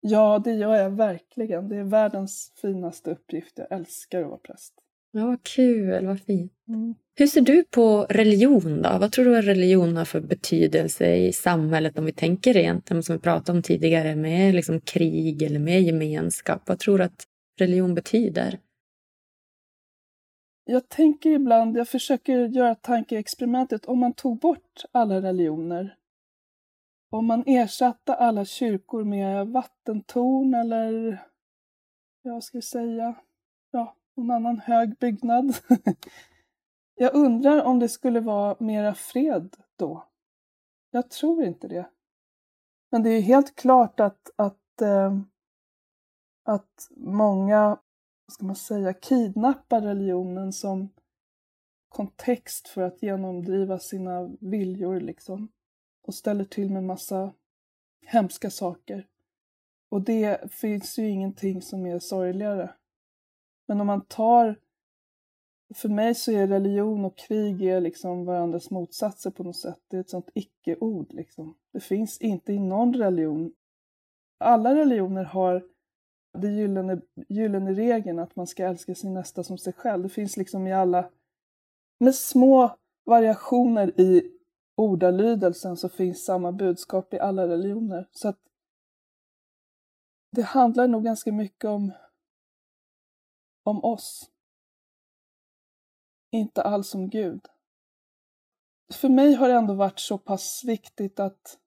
[0.00, 1.68] Ja, det gör jag verkligen.
[1.68, 3.52] Det är världens finaste uppgift.
[3.56, 4.74] Jag älskar att vara präst.
[5.12, 6.52] Ja, vad kul, vad fint.
[6.68, 6.94] Mm.
[7.14, 8.98] Hur ser du på religion då?
[9.00, 13.16] Vad tror du att religion har för betydelse i samhället om vi tänker rent, som
[13.16, 16.62] vi pratade om tidigare, med liksom krig eller med gemenskap?
[16.66, 17.26] Vad tror du att
[17.58, 18.58] religion betyder?
[20.70, 25.96] Jag tänker ibland, jag försöker göra tankeexperimentet, om man tog bort alla religioner,
[27.10, 31.22] om man ersatte alla kyrkor med vattentorn eller,
[32.22, 33.14] jag ska säga,
[33.70, 35.56] ja, någon annan hög byggnad.
[36.94, 40.04] jag undrar om det skulle vara mera fred då.
[40.90, 41.90] Jag tror inte det.
[42.90, 45.18] Men det är helt klart att, att, eh,
[46.44, 47.78] att många
[48.30, 50.88] vad ska man säga, kidnappar religionen som,
[51.88, 55.48] kontext för att genomdriva sina viljor liksom.
[56.02, 57.32] Och ställer till med massa
[58.06, 59.06] hemska saker.
[59.88, 62.74] Och det finns ju ingenting som är sorgligare.
[63.66, 64.60] Men om man tar
[65.74, 69.80] för mig så är religion och krig är liksom varandras motsatser på något sätt.
[69.88, 71.54] Det är ett sånt icke-ord liksom.
[71.72, 73.52] Det finns inte i någon religion.
[74.38, 75.64] Alla religioner har
[76.32, 80.02] den gyllene, gyllene regeln att man ska älska sin nästa som sig själv.
[80.02, 81.10] Det finns liksom i alla,
[81.98, 84.32] med små variationer i
[84.76, 88.08] ordalydelsen så finns samma budskap i alla religioner.
[88.12, 88.38] Så att
[90.32, 91.92] det handlar nog ganska mycket om,
[93.64, 94.30] om oss
[96.30, 97.46] inte alls om Gud.
[98.92, 101.58] För mig har det ändå varit så pass viktigt att,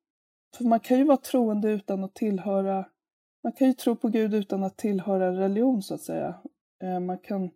[0.58, 2.90] för man kan ju vara troende utan att tillhöra,
[3.44, 6.36] man kan ju tro på Gud utan att tillhöra religion så att säga.
[6.84, 7.50] Eh, man kan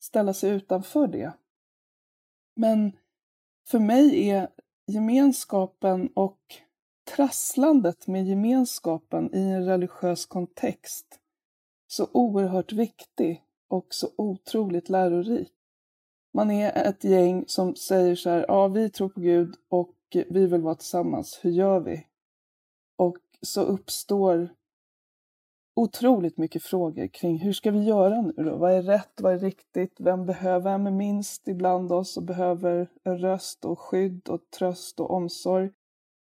[0.00, 1.32] ställa sig utanför det.
[2.56, 2.92] Men
[3.66, 4.48] för mig är
[4.86, 6.40] gemenskapen och
[7.16, 11.20] trasslandet med gemenskapen i en religiös kontext
[11.86, 15.52] så oerhört viktig och så otroligt lärorik.
[16.32, 20.46] Man är ett gäng som säger så här, ja vi tror på Gud och vi
[20.46, 22.06] vill vara tillsammans, hur gör vi?
[22.96, 24.54] Och så uppstår
[25.80, 28.56] otroligt mycket frågor kring hur ska vi göra nu då?
[28.56, 29.20] Vad är rätt?
[29.20, 29.96] Vad är riktigt?
[30.00, 35.00] Vem behöver, vem är minst ibland oss och behöver en röst och skydd och tröst
[35.00, 35.70] och omsorg?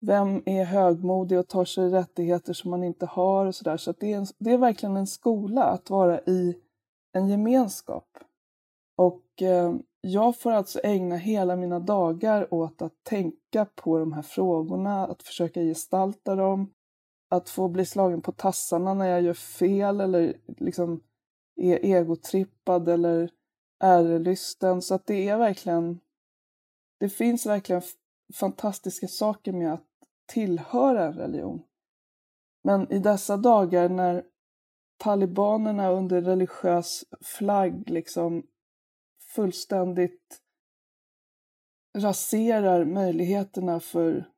[0.01, 3.77] Vem är högmodig och tar sig rättigheter som man inte har och sådär.
[3.77, 6.57] Så, så det, är det är verkligen en skola att vara i
[7.13, 8.09] en gemenskap.
[8.97, 14.23] Och eh, jag får alltså ägna hela mina dagar åt att tänka på de här
[14.23, 16.71] frågorna, att försöka gestalta dem,
[17.29, 21.01] att få bli slagen på tassarna när jag gör fel eller liksom
[21.57, 23.31] är egotrippad eller
[23.81, 24.83] ärelysten.
[24.83, 26.01] Så att det är verkligen,
[27.01, 27.83] det finns verkligen
[28.35, 29.87] fantastiska saker med att
[30.27, 31.63] tillhöra en religion.
[32.65, 34.25] Men i dessa dagar när
[34.97, 38.47] talibanerna under religiös flagg liksom
[39.35, 40.43] fullständigt
[41.99, 44.31] raserar möjligheterna för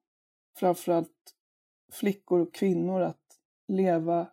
[0.58, 1.34] framförallt
[1.90, 4.28] flickor och kvinnor att leva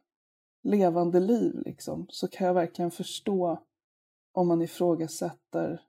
[0.63, 3.63] levande liv liksom, så kan jag verkligen förstå
[4.31, 5.81] om man ifrågasätter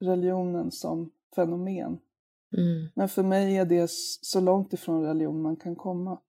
[0.00, 2.00] religionen som fenomen.
[2.56, 2.88] Mm.
[2.94, 6.20] Men för mig är det så långt ifrån religion man kan komma.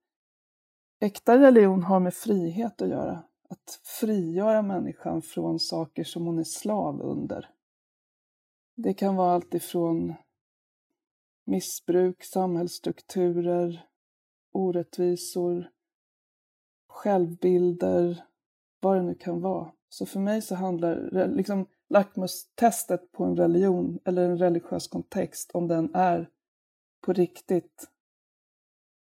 [0.99, 3.23] Äkta religion har med frihet att göra.
[3.49, 7.49] Att frigöra människan från saker som hon är slav under.
[8.75, 10.13] Det kan vara allt ifrån
[11.45, 13.85] missbruk, samhällsstrukturer,
[14.55, 15.69] orättvisor,
[16.87, 18.23] självbilder,
[18.79, 19.71] vad det nu kan vara.
[19.89, 25.67] Så för mig så handlar liksom lackmustestet på en religion eller en religiös kontext, om
[25.67, 26.29] den är
[27.01, 27.89] på riktigt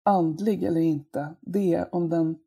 [0.02, 2.38] andlig eller inte, det är om den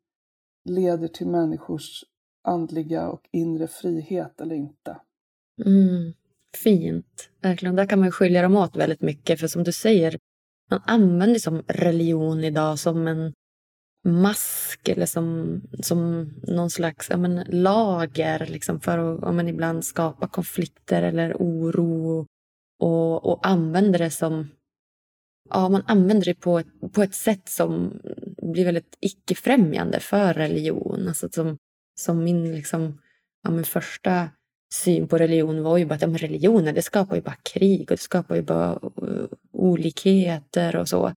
[0.64, 2.04] leder till människors
[2.42, 5.00] andliga och inre frihet eller inte.
[5.66, 6.14] Mm
[6.56, 7.30] fint.
[7.40, 7.76] Verkligen.
[7.76, 9.40] Där kan man skilja dem åt väldigt mycket.
[9.40, 10.18] För som du säger,
[10.70, 13.32] man använder som religion idag som en
[14.04, 19.84] mask eller som, som någon slags ja, men, lager liksom, för att ja, men, ibland
[19.84, 22.26] skapa konflikter eller oro.
[22.80, 24.48] Och, och använder det som...
[25.50, 28.00] Ja, man använder det på ett, på ett sätt som
[28.42, 31.08] blir väldigt icke-främjande för religion.
[31.08, 31.56] Alltså som,
[32.00, 32.98] som min liksom,
[33.42, 34.28] ja, men, första
[34.74, 37.96] syn på religion var ju bara att ja, religionen det skapar ju bara krig och
[37.96, 39.26] det skapar ju bara uh,
[39.58, 41.12] olikheter och så.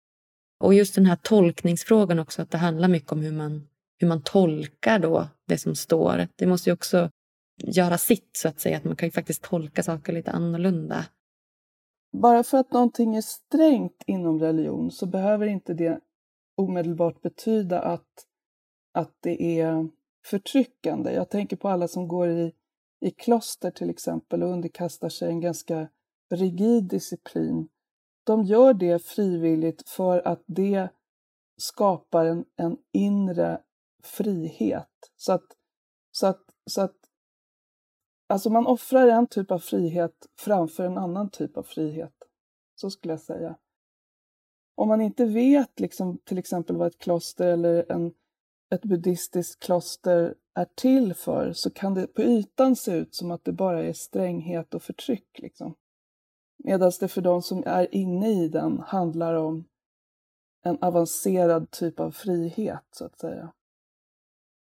[0.61, 4.23] Och just den här tolkningsfrågan också, att det handlar mycket om hur man, hur man
[4.23, 6.29] tolkar då det som står.
[6.37, 7.11] Det måste ju också
[7.57, 11.07] göra sitt så att säga, att man kan ju faktiskt tolka saker lite annorlunda.
[12.13, 16.01] Bara för att någonting är strängt inom religion så behöver inte det
[16.57, 18.27] omedelbart betyda att,
[18.95, 19.89] att det är
[20.27, 21.13] förtryckande.
[21.13, 22.53] Jag tänker på alla som går i
[23.01, 25.89] i kloster till exempel och underkastar sig en ganska
[26.31, 27.69] rigid disciplin.
[28.31, 30.89] De gör det frivilligt för att det
[31.57, 33.61] skapar en, en inre
[34.03, 34.89] frihet.
[35.17, 35.45] Så att,
[36.11, 36.97] så att, så att
[38.27, 42.15] Alltså man offrar en typ av frihet framför en annan typ av frihet.
[42.75, 43.57] Så skulle jag säga.
[44.75, 48.13] Om man inte vet liksom, till exempel vad ett kloster eller en,
[48.71, 53.45] ett buddhistiskt kloster är till för så kan det på ytan se ut som att
[53.45, 55.39] det bara är stränghet och förtryck.
[55.39, 55.75] Liksom.
[56.65, 59.65] Medan det för de som är inne i den handlar om
[60.63, 63.53] en avancerad typ av frihet, så att säga.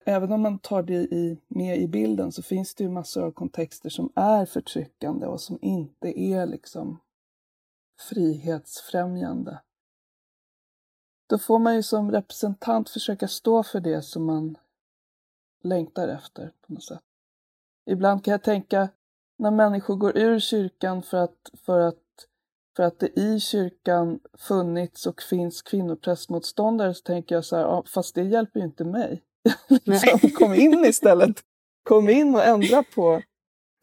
[0.05, 3.31] även om man tar det i, med i bilden så finns det ju massor av
[3.33, 7.01] kontexter som är förtryckande och som inte är liksom
[8.09, 9.61] frihetsfrämjande.
[11.29, 14.59] Då får man ju som representant försöka stå för det som man
[15.62, 17.03] längtar efter på något sätt.
[17.87, 18.88] Ibland kan jag tänka
[19.38, 21.94] när människor går ur kyrkan för att, för att,
[22.77, 27.85] för att det i kyrkan funnits och finns kvinnoprästmotståndare så tänker jag så här, ja,
[27.94, 29.22] fast det hjälper ju inte mig.
[29.85, 31.40] liksom, kom in istället.
[31.83, 33.22] Kom in och ändra på,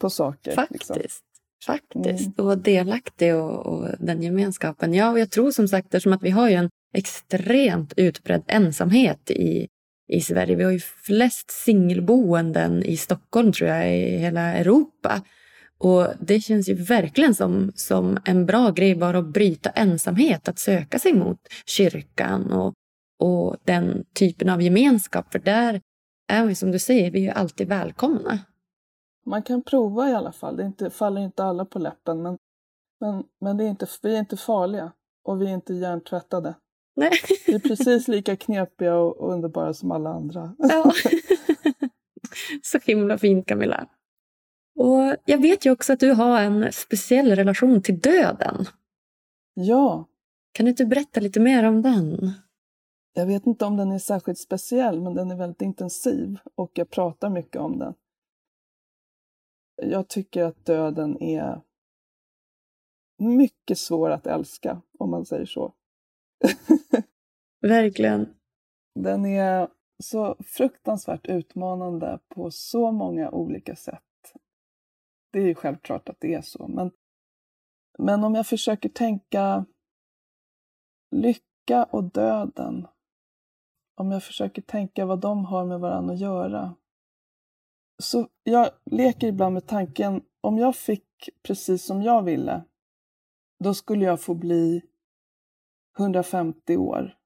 [0.00, 0.52] på saker.
[0.52, 0.96] Faktiskt.
[0.96, 1.22] Liksom.
[1.66, 2.38] Faktiskt.
[2.38, 2.48] Mm.
[2.48, 4.94] Och delaktig och, och, den gemenskapen.
[4.94, 9.30] Ja, och jag tror som sagt eftersom att vi har ju en extremt utbredd ensamhet
[9.30, 9.68] i,
[10.08, 10.56] i Sverige.
[10.56, 15.22] Vi har ju flest singelboenden i Stockholm tror jag i hela Europa.
[15.78, 20.58] Och det känns ju verkligen som, som en bra grej bara att bryta ensamhet, att
[20.58, 22.74] söka sig mot kyrkan och,
[23.18, 25.32] och den typen av gemenskap.
[25.32, 25.80] För där
[26.28, 28.38] är vi som du säger, vi är ju alltid välkomna.
[29.26, 30.56] Man kan prova i alla fall.
[30.56, 32.22] Det inte, faller inte alla på läppen.
[32.22, 32.38] Men,
[33.00, 34.92] men, men det är inte, vi är inte farliga
[35.24, 36.54] och vi är inte hjärntvättade.
[36.96, 37.10] Nej.
[37.46, 40.54] Vi är precis lika knepiga och underbara som alla andra.
[40.58, 40.92] Ja.
[42.62, 43.86] Så himla fint Camilla.
[44.76, 48.66] Och jag vet ju också att du har en speciell relation till döden.
[49.54, 50.08] Ja.
[50.52, 52.32] Kan du inte berätta lite mer om den?
[53.12, 56.90] Jag vet inte om den är särskilt speciell, men den är väldigt intensiv och jag
[56.90, 57.94] pratar mycket om den.
[59.82, 61.60] Jag tycker att döden är
[63.18, 65.72] mycket svår att älska, om man säger så.
[67.60, 68.34] Verkligen.
[68.94, 69.68] Den är
[70.02, 74.05] så fruktansvärt utmanande på så många olika sätt.
[75.36, 76.90] Det är ju självklart att det är så, men,
[77.98, 79.66] men om jag försöker tänka
[81.10, 82.86] lycka och döden,
[83.94, 86.76] om jag försöker tänka vad de har med varandra att göra,
[88.02, 92.64] så jag leker ibland med tanken, om jag fick precis som jag ville,
[93.58, 94.82] då skulle jag få bli
[95.98, 97.18] 150 år.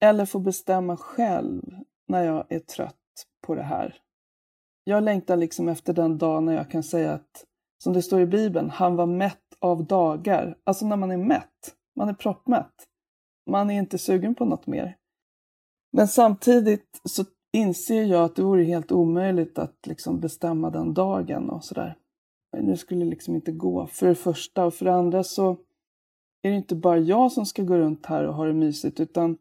[0.00, 1.62] Eller få bestämma själv
[2.08, 4.01] när jag är trött på det här.
[4.84, 7.44] Jag längtar liksom efter den dag när jag kan säga att,
[7.84, 10.56] som det står i Bibeln, han var mätt av dagar.
[10.64, 12.88] Alltså när man är mätt, man är proppmätt.
[13.50, 14.96] Man är inte sugen på något mer.
[15.92, 21.50] Men samtidigt så inser jag att det vore helt omöjligt att liksom bestämma den dagen
[21.50, 21.96] och sådär.
[22.52, 24.64] Det skulle liksom inte gå, för det första.
[24.64, 25.56] Och för det andra så
[26.42, 29.38] är det inte bara jag som ska gå runt här och ha det mysigt, utan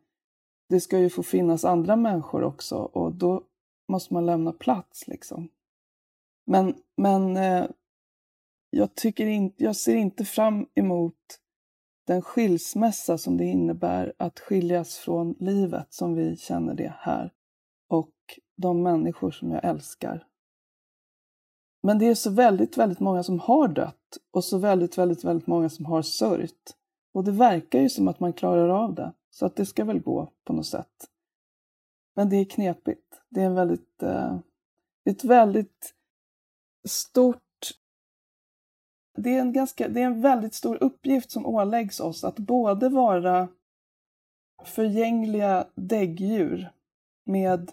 [0.70, 3.44] det ska ju få finnas andra människor också och då
[3.92, 5.50] måste man lämna plats liksom.
[6.46, 7.66] Men, men eh,
[8.70, 11.40] jag, tycker in, jag ser inte fram emot
[12.08, 17.32] den skilsmässa som det innebär att skiljas från livet som vi känner det här
[17.90, 18.14] och
[18.56, 20.28] de människor som jag älskar.
[21.84, 25.48] Men det är så väldigt, väldigt många som har dött och så väldigt, väldigt, väldigt
[25.48, 26.76] många som har sörjt.
[27.14, 30.00] Och det verkar ju som att man klarar av det, så att det ska väl
[30.00, 31.08] gå på något sätt.
[32.22, 33.22] Men det är knepigt.
[33.30, 34.40] Det är en väldigt, eh,
[35.06, 35.96] ett väldigt
[36.88, 37.72] stort
[39.18, 42.90] det är, en ganska, det är en väldigt stor uppgift som åläggs oss att både
[42.90, 43.48] vara
[44.64, 46.72] förgängliga däggdjur
[47.26, 47.72] med,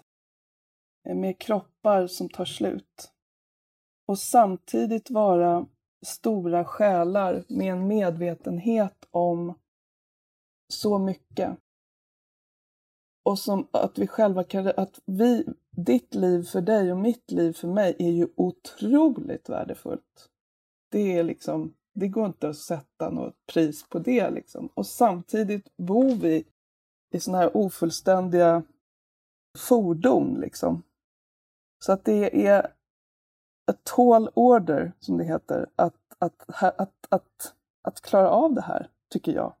[1.03, 3.11] med kroppar som tar slut
[4.07, 5.65] och samtidigt vara
[6.05, 9.59] stora själar med en medvetenhet om
[10.73, 11.57] så mycket.
[13.29, 17.53] Och som att vi själva kan, att vi, ditt liv för dig och mitt liv
[17.53, 20.29] för mig är ju otroligt värdefullt.
[20.91, 24.69] Det är liksom, det går inte att sätta något pris på det liksom.
[24.73, 26.45] Och samtidigt bor vi
[27.13, 28.63] i sådana här ofullständiga
[29.57, 30.83] fordon liksom.
[31.85, 32.65] Så att det är
[33.71, 38.89] a tall order, som det heter, att, att, att, att, att klara av det här,
[39.09, 39.53] tycker jag.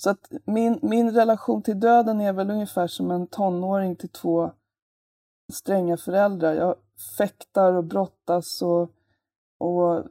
[0.00, 4.50] Så att min, min relation till döden är väl ungefär som en tonåring till två
[5.52, 6.54] stränga föräldrar.
[6.54, 6.76] Jag
[7.18, 8.90] fäktar och brottas och,
[9.58, 10.04] och eh,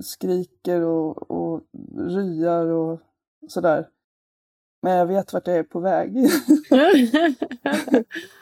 [0.00, 1.60] skriker och, och
[1.96, 3.00] ryar och
[3.48, 3.88] sådär.
[4.82, 6.16] Men jag vet vart jag är på väg.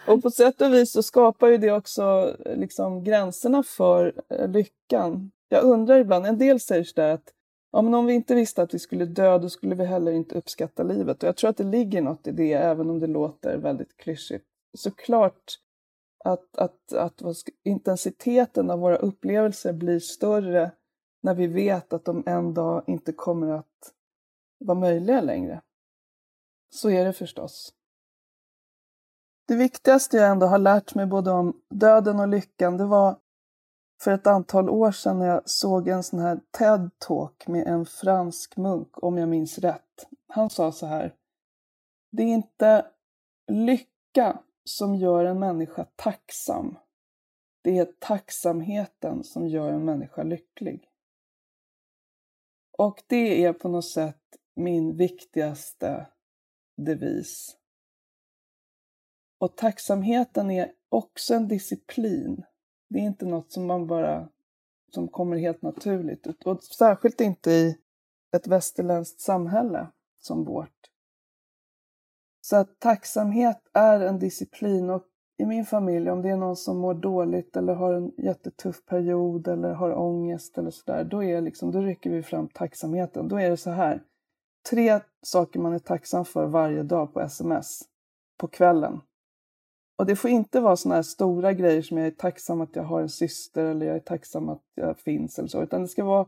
[0.07, 5.31] och på sätt och vis så skapar ju det också liksom gränserna för eh, lyckan.
[5.49, 7.33] Jag undrar ibland, en del säger sådär att
[7.73, 10.83] men om vi inte visste att vi skulle dö då skulle vi heller inte uppskatta
[10.83, 11.23] livet.
[11.23, 14.47] Och jag tror att det ligger något i det, även om det låter väldigt klyschigt.
[14.79, 15.59] Såklart
[16.25, 20.71] att, att, att, att intensiteten av våra upplevelser blir större
[21.23, 23.95] när vi vet att de en dag inte kommer att
[24.59, 25.63] vara möjliga längre.
[26.75, 27.75] Så är det förstås.
[29.49, 33.17] det viktigaste jag ändå har lärt mig både om döden och lyckan, det var
[34.03, 38.57] för ett antal år sedan när jag såg en sån här TED-talk med en fransk
[38.57, 40.09] munk, om jag minns rätt.
[40.29, 41.15] Han sa så här.
[42.11, 42.87] Det är inte
[43.47, 46.79] lycka som gör en människa tacksam.
[47.63, 50.89] Det är tacksamheten som gör en människa lycklig.
[52.79, 56.07] Och det är på något sätt min viktigaste
[56.77, 57.57] devis.
[59.39, 62.45] Och tacksamheten är också en disciplin.
[62.91, 64.29] Det är inte något som man bara
[64.95, 66.27] som kommer helt naturligt.
[66.27, 67.79] Och särskilt inte i
[68.37, 69.87] ett västerländskt samhälle
[70.21, 70.81] som vårt.
[72.41, 75.07] Så att tacksamhet är en disciplin och
[75.39, 79.49] i min familj, om det är någon som mår dåligt eller har en jättetuff period
[79.49, 83.29] eller har ångest eller sådär, då, är liksom, då rycker vi fram tacksamheten.
[83.29, 84.03] Då är det så här,
[84.71, 87.83] tre saker man är tacksam för varje dag på sms
[88.39, 89.01] på kvällen.
[90.01, 92.83] Och det får inte vara sådana här stora grejer som jag är tacksam att jag
[92.83, 96.05] har en syster eller jag är tacksam att jag finns eller så, utan det ska
[96.05, 96.27] vara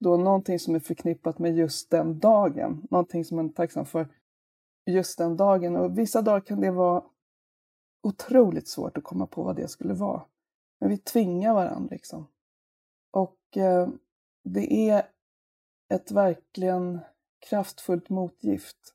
[0.00, 2.86] då någonting som är förknippat med just den dagen.
[2.90, 4.08] Någonting som man är tacksam för
[4.86, 5.76] just den dagen.
[5.76, 7.04] Och vissa dagar kan det vara
[8.02, 10.22] otroligt svårt att komma på vad det skulle vara.
[10.80, 12.26] Men vi tvingar varandra liksom.
[13.10, 13.88] Och eh,
[14.44, 15.06] det är
[15.94, 17.00] ett verkligen
[17.48, 18.93] kraftfullt motgift.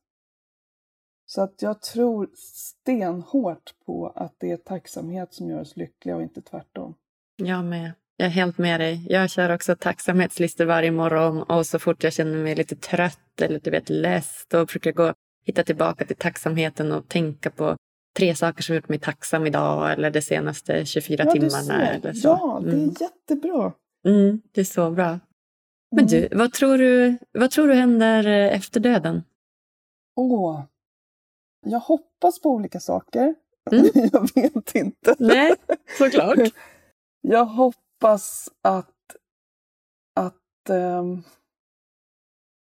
[1.31, 6.21] Så att jag tror stenhårt på att det är tacksamhet som gör oss lyckliga och
[6.21, 6.95] inte tvärtom.
[7.35, 7.91] Jag med.
[8.17, 9.05] Jag är helt med dig.
[9.09, 13.59] Jag kör också tacksamhetslistor varje morgon och så fort jag känner mig lite trött eller
[13.59, 15.13] du vet less då försöker jag gå
[15.45, 17.75] hitta tillbaka till tacksamheten och tänka på
[18.17, 21.89] tre saker som gjort mig tacksam idag eller de senaste 24 ja, timmarna.
[21.89, 22.27] Eller så.
[22.27, 22.95] Ja, det är mm.
[22.99, 23.73] jättebra.
[24.05, 25.19] Mm, det är så bra.
[25.95, 26.37] Men du, mm.
[26.37, 29.23] vad tror du, vad tror du händer efter döden?
[30.15, 30.63] Åh,
[31.61, 33.35] jag hoppas på olika saker.
[33.71, 33.85] Mm.
[34.13, 35.15] jag vet inte.
[35.19, 35.55] Nej,
[35.97, 36.37] såklart.
[37.21, 39.15] jag hoppas att,
[40.15, 41.23] att ähm,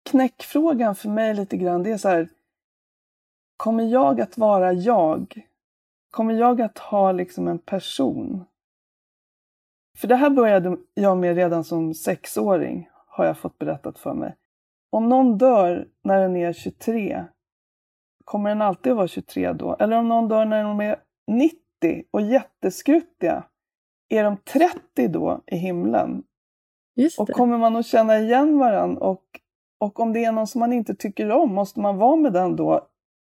[0.09, 2.29] knäckfrågan för mig lite grann, det är så här,
[3.57, 5.47] kommer jag att vara jag?
[6.11, 8.45] Kommer jag att ha liksom en person?
[9.97, 14.35] För det här började jag med redan som sexåring, har jag fått berättat för mig.
[14.89, 17.25] Om någon dör när den är 23,
[18.25, 19.75] kommer den alltid att vara 23 då?
[19.79, 20.95] Eller om någon dör när de är
[21.31, 21.55] 90
[22.11, 23.43] och jätteskruttiga,
[24.09, 26.23] är de 30 då i himlen?
[27.17, 29.05] Och kommer man att känna igen varandra?
[29.05, 29.23] Och,
[29.79, 32.55] och om det är någon som man inte tycker om, måste man vara med den
[32.55, 32.87] då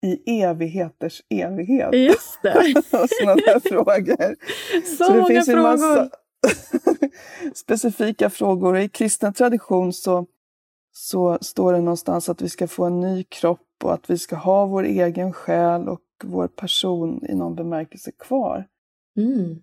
[0.06, 1.94] i evigheters evighet?
[1.94, 2.82] Just det!
[2.90, 4.36] Sådana där frågor.
[4.84, 5.62] Så, Så det många finns frågor!
[5.62, 6.10] Massa
[7.54, 8.78] specifika frågor.
[8.78, 10.26] I kristen tradition så,
[10.92, 14.36] så står det någonstans att vi ska få en ny kropp och att vi ska
[14.36, 18.68] ha vår egen själ och vår person i någon bemärkelse kvar.
[19.16, 19.62] Mm.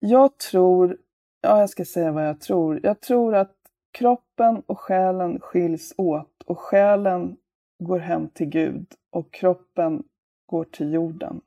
[0.00, 0.96] Jag tror,
[1.40, 2.80] ja jag ska säga vad jag tror.
[2.82, 3.56] Jag tror att
[3.92, 7.36] kroppen och själen skiljs åt och själen
[7.84, 10.02] går hem till Gud och kroppen
[10.46, 11.40] går till jorden.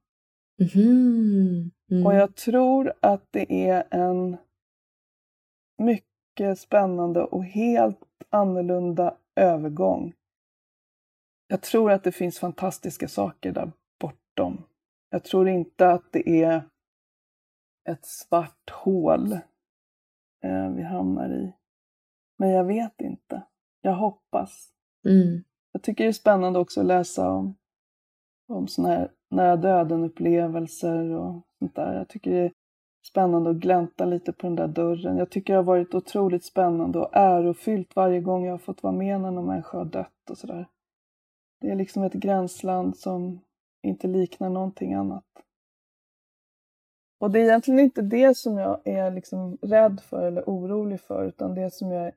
[0.76, 1.72] Mm.
[1.92, 2.06] Mm.
[2.06, 4.38] Och jag tror att det är en
[5.78, 8.00] mycket spännande och helt
[8.30, 10.14] annorlunda övergång.
[11.52, 14.64] Jag tror att det finns fantastiska saker där bortom.
[15.10, 16.64] Jag tror inte att det är
[17.90, 19.32] ett svart hål
[20.44, 21.54] eh, vi hamnar i.
[22.38, 23.44] Men jag vet inte.
[23.82, 24.70] Jag hoppas.
[25.06, 25.44] Mm.
[25.72, 27.56] Jag tycker det är spännande också att läsa om,
[28.48, 31.94] om sådana här nära döden-upplevelser och sånt där.
[31.94, 32.52] Jag tycker det är
[33.08, 35.18] spännande att glänta lite på den där dörren.
[35.18, 38.94] Jag tycker det har varit otroligt spännande och ärofyllt varje gång jag har fått vara
[38.94, 40.68] med när någon människa har dött och sådär.
[41.62, 43.42] Det är liksom ett gränsland som
[43.84, 45.24] inte liknar någonting annat.
[47.20, 51.26] Och det är egentligen inte det som jag är liksom rädd för eller orolig för
[51.26, 52.12] utan det som, jag,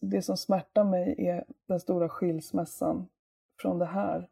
[0.00, 3.08] det som smärtar mig är den stora skilsmässan
[3.60, 4.28] från det här.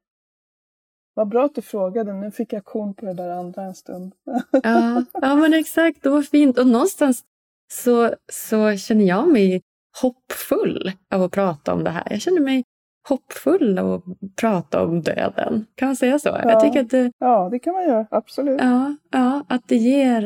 [1.14, 4.14] Vad bra att du frågade, nu fick jag kon på det där andra en stund.
[4.50, 6.58] ja, ja, men exakt, det var fint.
[6.58, 7.24] Och någonstans
[7.72, 9.62] så, så känner jag mig
[10.02, 12.06] hoppfull av att prata om det här.
[12.10, 12.64] Jag känner mig
[13.08, 14.04] hoppfull att
[14.36, 15.66] prata om döden.
[15.74, 16.28] Kan man säga så?
[16.28, 18.06] Ja, jag tycker att det, ja det kan man göra.
[18.10, 18.60] Absolut.
[18.60, 20.22] Ja, ja att det ger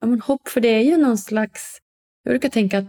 [0.00, 0.48] ja, men hopp.
[0.48, 1.78] För det är ju någon slags...
[2.22, 2.86] Jag brukar tänka att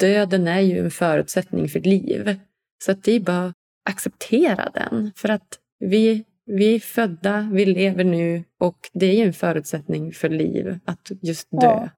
[0.00, 2.40] döden är ju en förutsättning för liv.
[2.84, 3.54] Så att det är bara att
[3.90, 5.12] acceptera den.
[5.16, 10.12] För att vi vi är födda, vi lever nu och det är ju en förutsättning
[10.12, 11.58] för liv att just dö.
[11.60, 11.88] Ja.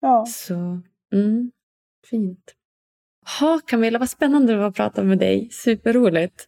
[0.00, 0.26] ja.
[0.26, 0.80] Så,
[1.12, 1.50] mm,
[2.10, 2.54] fint.
[3.40, 5.48] Ha, Camilla, vad spännande det var att prata med dig.
[5.50, 6.46] Superroligt.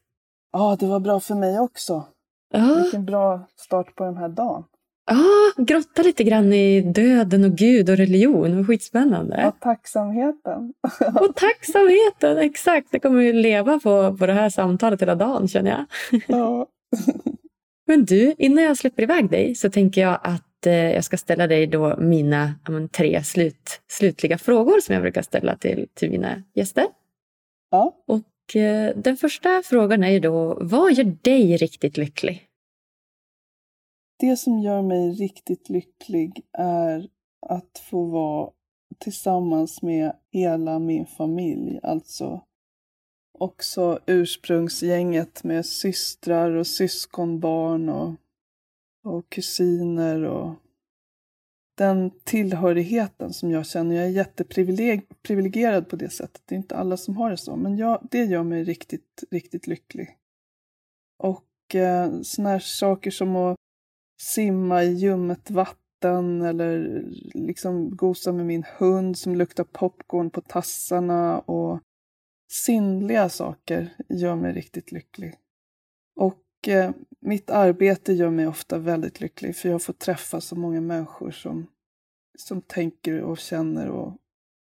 [0.53, 2.05] Ja, det var bra för mig också.
[2.53, 2.81] Ja.
[2.83, 4.65] Vilken bra start på den här dagen.
[5.07, 8.67] Ja, grotta lite grann i döden och Gud och religion.
[8.67, 9.47] Skitspännande.
[9.47, 10.73] Och tacksamheten.
[11.21, 12.89] och tacksamheten, exakt.
[12.91, 15.87] Det kommer ju leva på, på det här samtalet hela dagen känner jag.
[16.27, 16.67] Ja.
[17.87, 21.67] Men du, innan jag släpper iväg dig så tänker jag att jag ska ställa dig
[21.67, 26.87] då mina men, tre slut, slutliga frågor som jag brukar ställa till, till mina gäster.
[27.71, 27.97] Ja.
[28.07, 32.49] Och eh, den första frågan är ju då, vad gör dig riktigt lycklig?
[34.19, 37.09] Det som gör mig riktigt lycklig är
[37.47, 38.51] att få vara
[38.99, 42.41] tillsammans med hela min familj, alltså
[43.39, 48.15] också ursprungsgänget med systrar och syskonbarn och,
[49.05, 50.55] och kusiner och
[51.77, 53.97] den tillhörigheten som jag känner.
[53.97, 56.43] Jag är jätteprivilegierad på det sättet.
[56.47, 59.67] Det är inte alla som har det så, men jag, det gör mig riktigt, riktigt
[59.67, 60.19] lycklig.
[61.19, 63.57] Och eh, såna här saker som att
[64.23, 71.39] simma i ljummet vatten eller liksom gosa med min hund som luktar popcorn på tassarna
[71.39, 71.81] och
[72.51, 75.35] sinnliga saker gör mig riktigt lycklig.
[76.17, 76.91] Och eh,
[77.21, 81.67] mitt arbete gör mig ofta väldigt lycklig för jag får träffa så många människor som,
[82.39, 84.17] som tänker och känner och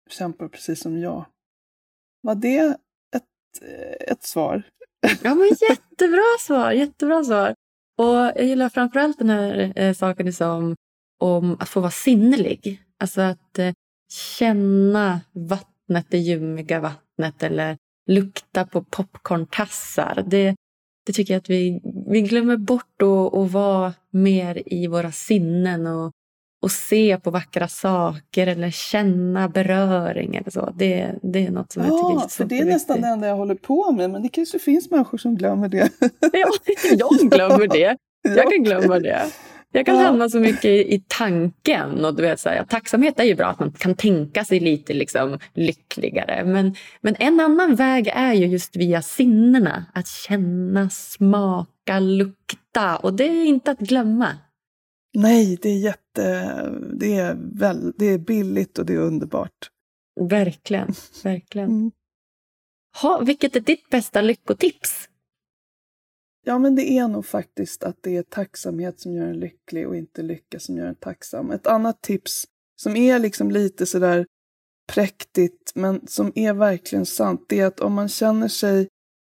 [0.10, 1.26] kämpar precis som jag.
[2.22, 2.78] Var det
[3.16, 4.64] ett, eh, ett svar?
[5.24, 7.56] Ja, men jättebra svar, jättebra svar.
[7.98, 10.76] Och jag gillar framförallt den här eh, saken som
[11.20, 12.82] om att få vara sinnlig.
[13.00, 13.74] Alltså att eh,
[14.38, 17.78] känna vattnet, det ljummiga vattnet eller
[18.08, 20.24] lukta på popcorntassar.
[20.28, 20.56] Det,
[21.06, 23.02] det tycker jag att vi, vi glömmer bort
[23.34, 26.12] att vara mer i våra sinnen och,
[26.62, 30.74] och se på vackra saker eller känna beröring eller så.
[30.78, 33.08] Det, det är något som ja, jag tycker är så för det är nästan det
[33.08, 35.90] enda jag håller på med, men det kanske finns människor som glömmer det.
[36.32, 36.50] ja,
[36.98, 37.98] jag glömmer det.
[38.36, 39.26] Jag kan glömma det.
[39.76, 40.04] Jag kan ja.
[40.04, 42.06] hamna så mycket i, i tanken.
[42.06, 44.94] Och du vet, så här, tacksamhet är ju bra, att man kan tänka sig lite
[44.94, 46.46] liksom, lyckligare.
[46.46, 49.86] Men, men en annan väg är ju just via sinnena.
[49.94, 52.98] Att känna, smaka, lukta.
[52.98, 54.28] Och det är inte att glömma.
[55.14, 56.22] Nej, det är jätte...
[57.00, 59.70] Det är, väl, det är billigt och det är underbart.
[60.30, 61.70] Verkligen, verkligen.
[61.70, 61.92] Mm.
[63.02, 65.10] Ha, vilket är ditt bästa lyckotips?
[66.48, 69.96] Ja, men det är nog faktiskt att det är tacksamhet som gör en lycklig och
[69.96, 71.52] inte lycka som gör en tacksam.
[71.52, 72.48] Ett annat tips
[72.82, 74.26] som är liksom lite sådär
[74.88, 78.88] präktigt, men som är verkligen sant, det är att om man känner sig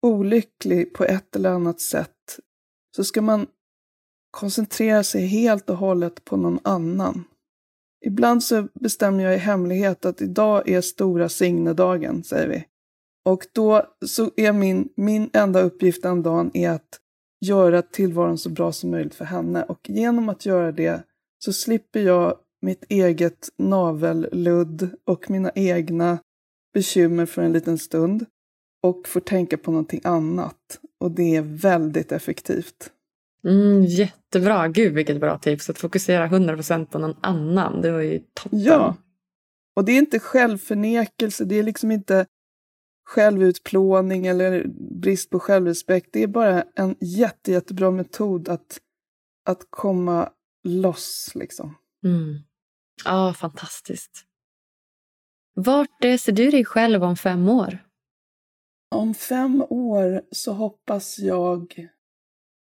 [0.03, 2.39] olycklig på ett eller annat sätt
[2.97, 3.47] så ska man
[4.31, 7.25] koncentrera sig helt och hållet på någon annan.
[8.07, 12.65] Ibland så bestämmer jag i hemlighet att idag är stora signedagen, säger vi.
[13.25, 17.00] Och då så är min, min enda uppgift den dagen är att
[17.41, 19.63] göra tillvaron så bra som möjligt för henne.
[19.63, 21.03] Och genom att göra det
[21.39, 26.19] så slipper jag mitt eget navelludd och mina egna
[26.75, 28.27] bekymmer för en liten stund
[28.83, 30.81] och får tänka på någonting annat.
[30.99, 32.91] Och det är väldigt effektivt.
[33.45, 34.69] Mm, jättebra.
[34.69, 35.71] Gud vilket bra tips.
[35.71, 37.81] Att fokusera 100% på någon annan.
[37.81, 38.63] Det var ju toppen.
[38.63, 38.97] Ja.
[39.77, 41.45] Och det är inte självförnekelse.
[41.45, 42.27] Det är liksom inte
[43.05, 44.67] självutplåning eller
[45.01, 46.09] brist på självrespekt.
[46.13, 48.81] Det är bara en jätte, jättebra metod att,
[49.49, 50.33] att komma
[50.65, 51.33] loss.
[51.35, 51.75] Liksom.
[52.05, 52.39] Mm.
[53.05, 54.25] Ja, fantastiskt.
[55.55, 57.79] Vart ser du dig själv om fem år?
[58.95, 61.89] Om fem år så hoppas jag,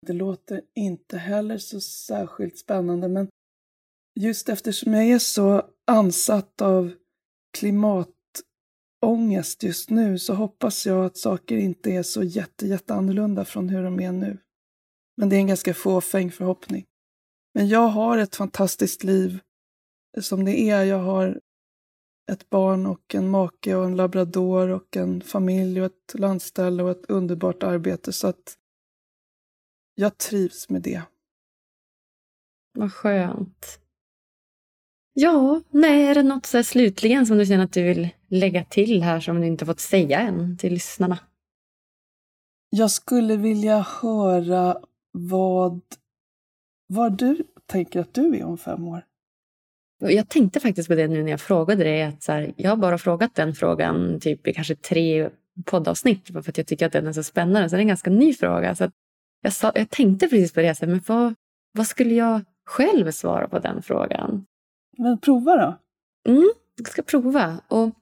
[0.07, 3.29] det låter inte heller så särskilt spännande, men
[4.21, 6.93] just eftersom jag är så ansatt av
[7.59, 8.18] klimat
[9.01, 13.69] ångest just nu så hoppas jag att saker inte är så jätte, jätte annorlunda från
[13.69, 14.39] hur de är nu.
[15.17, 16.87] Men det är en ganska fåfäng förhoppning.
[17.55, 19.41] Men jag har ett fantastiskt liv
[20.17, 20.85] eh, som det är.
[20.85, 21.41] Jag har
[22.33, 26.91] ett barn och en make och en labrador och en familj och ett landställe och
[26.91, 28.59] ett underbart arbete så att
[29.95, 31.03] jag trivs med det.
[32.73, 33.81] Vad skönt.
[35.13, 39.03] Ja, nej, är det något så slutligen som du känner att du vill lägga till
[39.03, 41.19] här som du inte fått säga än till lyssnarna?
[42.71, 44.79] Jag skulle vilja höra
[45.13, 45.81] vad,
[46.87, 49.05] vad du tänker att du är om fem år.
[50.01, 52.03] Jag tänkte faktiskt på det nu när jag frågade dig.
[52.03, 55.31] Att så här, jag har bara frågat den frågan typ i kanske tre
[55.65, 57.71] poddavsnitt för att jag tycker att den är så spännande.
[57.71, 58.75] Så det är en ganska ny fråga.
[58.75, 58.91] Så
[59.43, 61.35] jag, sa, jag tänkte precis på det, så här, men vad,
[61.73, 64.47] vad skulle jag själv svara på den frågan?
[64.99, 65.79] Men prova då.
[66.33, 67.61] Mm, jag ska prova.
[67.69, 67.95] Och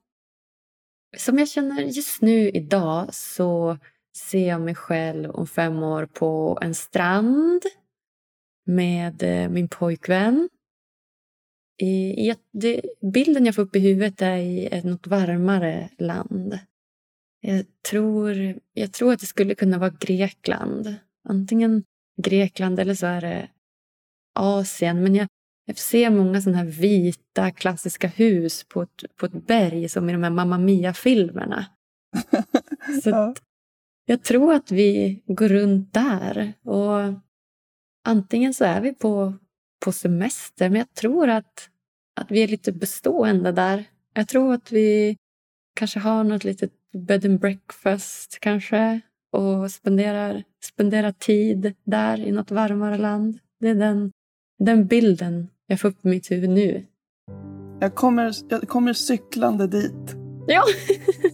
[1.16, 3.78] som jag känner just nu idag så
[4.16, 7.62] ser jag mig själv om fem år på en strand
[8.66, 10.48] med eh, min pojkvän.
[11.78, 16.58] I, i, det, bilden jag får upp i huvudet är i ett något varmare land.
[17.40, 20.94] Jag tror, jag tror att det skulle kunna vara Grekland.
[21.28, 21.84] Antingen
[22.22, 23.48] Grekland eller så är det
[24.34, 25.02] Asien.
[25.02, 25.28] Men jag,
[25.66, 30.12] jag ser många sådana här vita klassiska hus på ett, på ett berg som i
[30.12, 31.66] de här Mamma Mia-filmerna.
[33.02, 33.34] Så ja.
[34.06, 36.52] jag tror att vi går runt där.
[36.62, 37.14] Och
[38.04, 39.34] antingen så är vi på,
[39.84, 41.70] på semester, men jag tror att,
[42.20, 43.84] att vi är lite bestående där.
[44.14, 45.16] Jag tror att vi
[45.74, 49.00] kanske har något litet bed and breakfast kanske
[49.32, 53.38] och spenderar, spenderar tid där i något varmare land.
[53.60, 54.12] Det är den,
[54.58, 56.86] den bilden jag får upp mitt huvud nu.
[57.80, 60.16] Jag kommer, jag kommer cyklande dit.
[60.46, 60.62] Ja,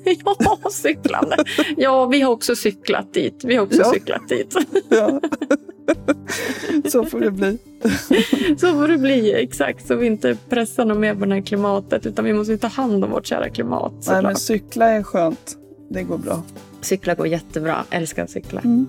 [0.39, 1.37] ja cyklande.
[1.77, 3.45] Ja, vi har också cyklat dit.
[3.45, 3.93] Vi har också ja.
[3.93, 4.57] cyklat dit.
[4.89, 5.21] Ja.
[6.91, 7.59] Så får det bli.
[8.59, 9.87] Så får det bli, exakt.
[9.87, 12.07] Så vi inte pressar något mer på det här klimatet.
[12.07, 13.93] Utan vi måste ta hand om vårt kära klimat.
[14.09, 15.57] Nej, men cykla är skönt.
[15.89, 16.43] Det går bra.
[16.81, 17.85] Cykla går jättebra.
[17.91, 18.61] Älskar att cykla.
[18.61, 18.89] Mm.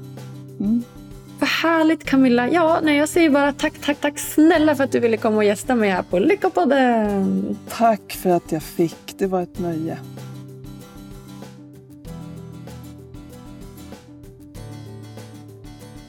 [0.60, 0.84] Mm.
[1.40, 2.50] Vad härligt Camilla.
[2.50, 5.44] Ja, nej, jag säger bara tack, tack, tack snälla för att du ville komma och
[5.44, 7.58] gästa mig här på Lyckopodden.
[7.70, 9.16] Tack för att jag fick.
[9.18, 9.98] Det var ett nöje.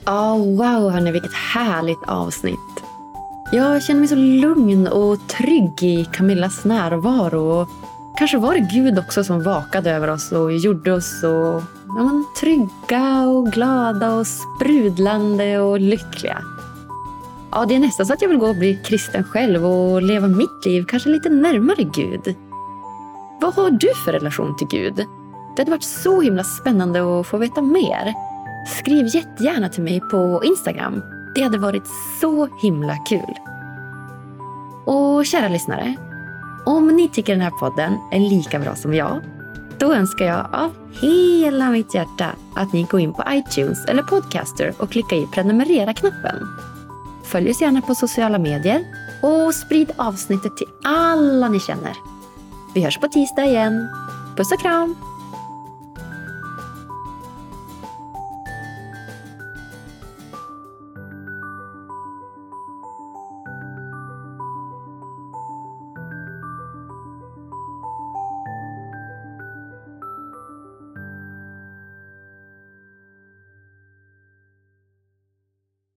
[0.07, 2.59] Oh, wow, hörni, vilket härligt avsnitt.
[3.53, 7.67] Jag känner mig så lugn och trygg i Camillas närvaro.
[8.19, 11.63] Kanske var det Gud också som vakade över oss och gjorde oss så
[11.97, 16.39] ja, men, trygga och glada och sprudlande och lyckliga.
[17.51, 20.29] Ja, det är nästan så att jag vill gå och bli kristen själv och leva
[20.29, 22.37] mitt liv kanske lite närmare Gud.
[23.41, 24.95] Vad har du för relation till Gud?
[25.57, 28.15] Det hade varit så himla spännande att få veta mer.
[28.79, 31.03] Skriv jättegärna till mig på Instagram.
[31.35, 31.87] Det hade varit
[32.21, 33.35] så himla kul.
[34.85, 35.95] Och kära lyssnare,
[36.67, 39.21] om ni tycker den här podden är lika bra som jag,
[39.79, 44.75] då önskar jag av hela mitt hjärta att ni går in på iTunes eller Podcaster
[44.79, 46.49] och klickar i prenumerera-knappen.
[47.25, 48.85] Följ oss gärna på sociala medier
[49.23, 51.93] och sprid avsnittet till alla ni känner.
[52.75, 53.89] Vi hörs på tisdag igen.
[54.37, 54.97] Puss och kram!